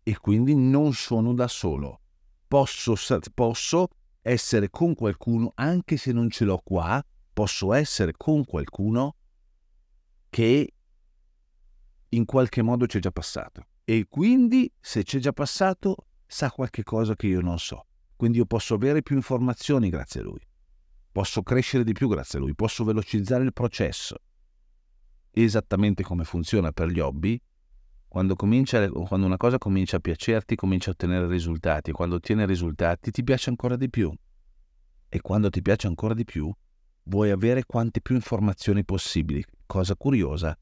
E 0.03 0.17
quindi 0.17 0.53
non 0.53 0.91
sono 0.91 1.33
da 1.33 1.47
solo. 1.47 2.01
Posso, 2.45 2.95
posso 3.33 3.87
essere 4.21 4.69
con 4.69 4.93
qualcuno, 4.93 5.53
anche 5.55 5.95
se 5.95 6.11
non 6.11 6.29
ce 6.29 6.43
l'ho 6.43 6.57
qua, 6.61 7.01
posso 7.31 7.71
essere 7.71 8.11
con 8.17 8.43
qualcuno 8.43 9.15
che 10.29 10.73
in 12.09 12.25
qualche 12.25 12.61
modo 12.61 12.85
c'è 12.85 12.99
già 12.99 13.11
passato. 13.11 13.67
E 13.85 14.07
quindi, 14.09 14.69
se 14.81 15.03
c'è 15.03 15.19
già 15.19 15.31
passato, 15.31 16.07
sa 16.27 16.51
qualche 16.51 16.83
cosa 16.83 17.15
che 17.15 17.27
io 17.27 17.39
non 17.39 17.57
so. 17.57 17.85
Quindi 18.17 18.39
io 18.39 18.45
posso 18.45 18.73
avere 18.73 19.01
più 19.01 19.15
informazioni 19.15 19.87
grazie 19.87 20.19
a 20.19 20.23
lui. 20.23 20.45
Posso 21.09 21.41
crescere 21.41 21.85
di 21.85 21.93
più 21.93 22.09
grazie 22.09 22.37
a 22.37 22.41
lui, 22.41 22.53
posso 22.53 22.83
velocizzare 22.83 23.45
il 23.45 23.53
processo. 23.53 24.17
Esattamente 25.37 26.01
come 26.01 26.23
funziona 26.23 26.71
per 26.71 26.87
gli 26.87 27.01
hobby, 27.01 27.37
quando, 28.07 28.37
comincia, 28.37 28.89
quando 28.89 29.25
una 29.25 29.35
cosa 29.35 29.57
comincia 29.57 29.97
a 29.97 29.99
piacerti, 29.99 30.55
comincia 30.55 30.91
a 30.91 30.93
ottenere 30.93 31.27
risultati. 31.27 31.91
Quando 31.91 32.15
ottiene 32.15 32.45
risultati 32.45 33.11
ti 33.11 33.21
piace 33.21 33.49
ancora 33.49 33.75
di 33.75 33.89
più. 33.89 34.09
E 35.09 35.19
quando 35.19 35.49
ti 35.49 35.61
piace 35.61 35.87
ancora 35.87 36.13
di 36.13 36.23
più, 36.23 36.49
vuoi 37.03 37.31
avere 37.31 37.65
quante 37.65 37.99
più 37.99 38.15
informazioni 38.15 38.85
possibili. 38.85 39.43
Cosa 39.65 39.97
curiosa, 39.97 40.57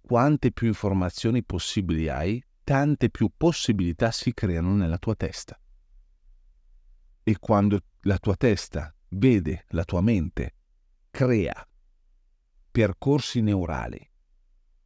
quante 0.00 0.52
più 0.52 0.68
informazioni 0.68 1.42
possibili 1.42 2.08
hai, 2.08 2.40
tante 2.62 3.10
più 3.10 3.28
possibilità 3.36 4.12
si 4.12 4.32
creano 4.32 4.72
nella 4.76 4.98
tua 4.98 5.16
testa. 5.16 5.58
E 7.24 7.36
quando 7.40 7.80
la 8.02 8.18
tua 8.18 8.36
testa 8.36 8.94
vede 9.08 9.64
la 9.70 9.82
tua 9.82 10.00
mente 10.00 10.54
crea 11.10 11.66
percorsi 12.70 13.40
neurali 13.40 14.10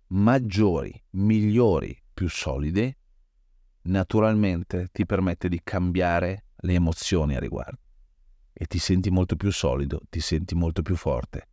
maggiori, 0.08 1.02
migliori, 1.10 1.96
più 2.12 2.28
solide, 2.28 2.98
naturalmente 3.82 4.88
ti 4.92 5.04
permette 5.04 5.48
di 5.48 5.60
cambiare 5.62 6.46
le 6.56 6.74
emozioni 6.74 7.36
a 7.36 7.40
riguardo 7.40 7.80
e 8.52 8.64
ti 8.66 8.78
senti 8.78 9.10
molto 9.10 9.36
più 9.36 9.52
solido, 9.52 10.00
ti 10.08 10.20
senti 10.20 10.54
molto 10.54 10.80
più 10.80 10.96
forte. 10.96 11.48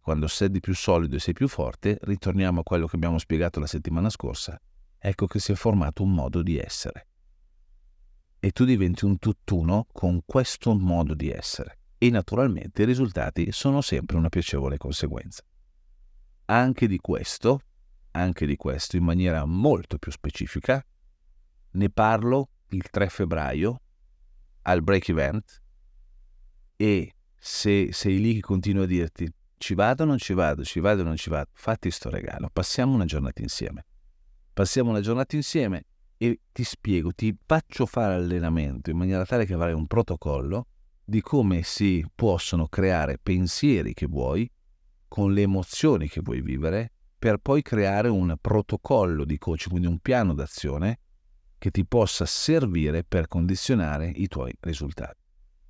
Quando 0.00 0.26
sei 0.26 0.60
più 0.60 0.74
solido 0.74 1.16
e 1.16 1.18
sei 1.18 1.34
più 1.34 1.48
forte, 1.48 1.98
ritorniamo 2.00 2.60
a 2.60 2.62
quello 2.62 2.86
che 2.86 2.96
abbiamo 2.96 3.18
spiegato 3.18 3.60
la 3.60 3.66
settimana 3.66 4.08
scorsa, 4.08 4.58
ecco 4.98 5.26
che 5.26 5.38
si 5.38 5.52
è 5.52 5.54
formato 5.54 6.02
un 6.02 6.14
modo 6.14 6.42
di 6.42 6.56
essere. 6.58 7.08
E 8.38 8.52
tu 8.52 8.64
diventi 8.64 9.04
un 9.04 9.18
tutt'uno 9.18 9.86
con 9.92 10.22
questo 10.24 10.74
modo 10.74 11.14
di 11.14 11.28
essere. 11.30 11.80
E 11.98 12.08
naturalmente 12.10 12.82
i 12.82 12.86
risultati 12.86 13.50
sono 13.52 13.80
sempre 13.80 14.16
una 14.16 14.28
piacevole 14.28 14.78
conseguenza. 14.78 15.42
Anche 16.46 16.86
di 16.86 16.98
questo 16.98 17.60
anche 18.16 18.46
di 18.46 18.56
questo 18.56 18.96
in 18.96 19.04
maniera 19.04 19.44
molto 19.44 19.98
più 19.98 20.10
specifica. 20.10 20.84
Ne 21.72 21.90
parlo 21.90 22.50
il 22.70 22.88
3 22.88 23.08
febbraio 23.08 23.80
al 24.62 24.82
break 24.82 25.08
event 25.10 25.62
e 26.76 27.12
se 27.38 27.90
sei 27.92 28.18
lì 28.20 28.34
che 28.34 28.40
continua 28.40 28.84
a 28.84 28.86
dirti 28.86 29.32
ci 29.58 29.74
vado 29.74 30.02
o 30.02 30.06
non 30.06 30.18
ci 30.18 30.32
vado, 30.34 30.64
ci 30.64 30.80
vado 30.80 31.02
o 31.02 31.04
non 31.04 31.16
ci 31.16 31.30
vado, 31.30 31.50
fatti 31.52 31.90
sto 31.90 32.10
regalo, 32.10 32.50
passiamo 32.52 32.94
una 32.94 33.04
giornata 33.04 33.42
insieme. 33.42 33.86
Passiamo 34.52 34.90
una 34.90 35.00
giornata 35.00 35.36
insieme 35.36 35.84
e 36.16 36.40
ti 36.50 36.64
spiego, 36.64 37.12
ti 37.12 37.36
faccio 37.44 37.86
fare 37.86 38.14
allenamento 38.14 38.90
in 38.90 38.96
maniera 38.96 39.24
tale 39.24 39.44
che 39.44 39.54
avrai 39.54 39.74
un 39.74 39.86
protocollo 39.86 40.66
di 41.04 41.20
come 41.20 41.62
si 41.62 42.04
possono 42.14 42.66
creare 42.66 43.18
pensieri 43.18 43.94
che 43.94 44.06
vuoi 44.06 44.50
con 45.06 45.32
le 45.32 45.42
emozioni 45.42 46.08
che 46.08 46.20
vuoi 46.20 46.40
vivere 46.40 46.92
per 47.18 47.38
poi 47.38 47.62
creare 47.62 48.08
un 48.08 48.36
protocollo 48.40 49.24
di 49.24 49.38
coaching, 49.38 49.70
quindi 49.70 49.88
un 49.88 49.98
piano 49.98 50.34
d'azione 50.34 51.00
che 51.58 51.70
ti 51.70 51.84
possa 51.86 52.26
servire 52.26 53.04
per 53.04 53.26
condizionare 53.28 54.08
i 54.08 54.28
tuoi 54.28 54.54
risultati. 54.60 55.22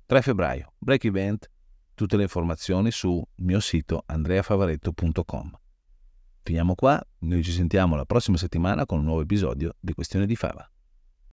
3 0.05 0.21
febbraio, 0.21 0.73
break 0.77 1.05
event, 1.05 1.49
tutte 1.93 2.17
le 2.17 2.23
informazioni 2.23 2.91
sul 2.91 3.23
mio 3.37 3.59
sito 3.59 4.03
andreafavaretto.com. 4.05 5.59
Finiamo 6.43 6.75
qua, 6.75 7.01
noi 7.19 7.43
ci 7.43 7.51
sentiamo 7.51 7.95
la 7.95 8.05
prossima 8.05 8.37
settimana 8.37 8.85
con 8.85 8.99
un 8.99 9.05
nuovo 9.05 9.21
episodio 9.21 9.75
di 9.79 9.93
Questione 9.93 10.25
di 10.25 10.35
Fava. 10.35 10.69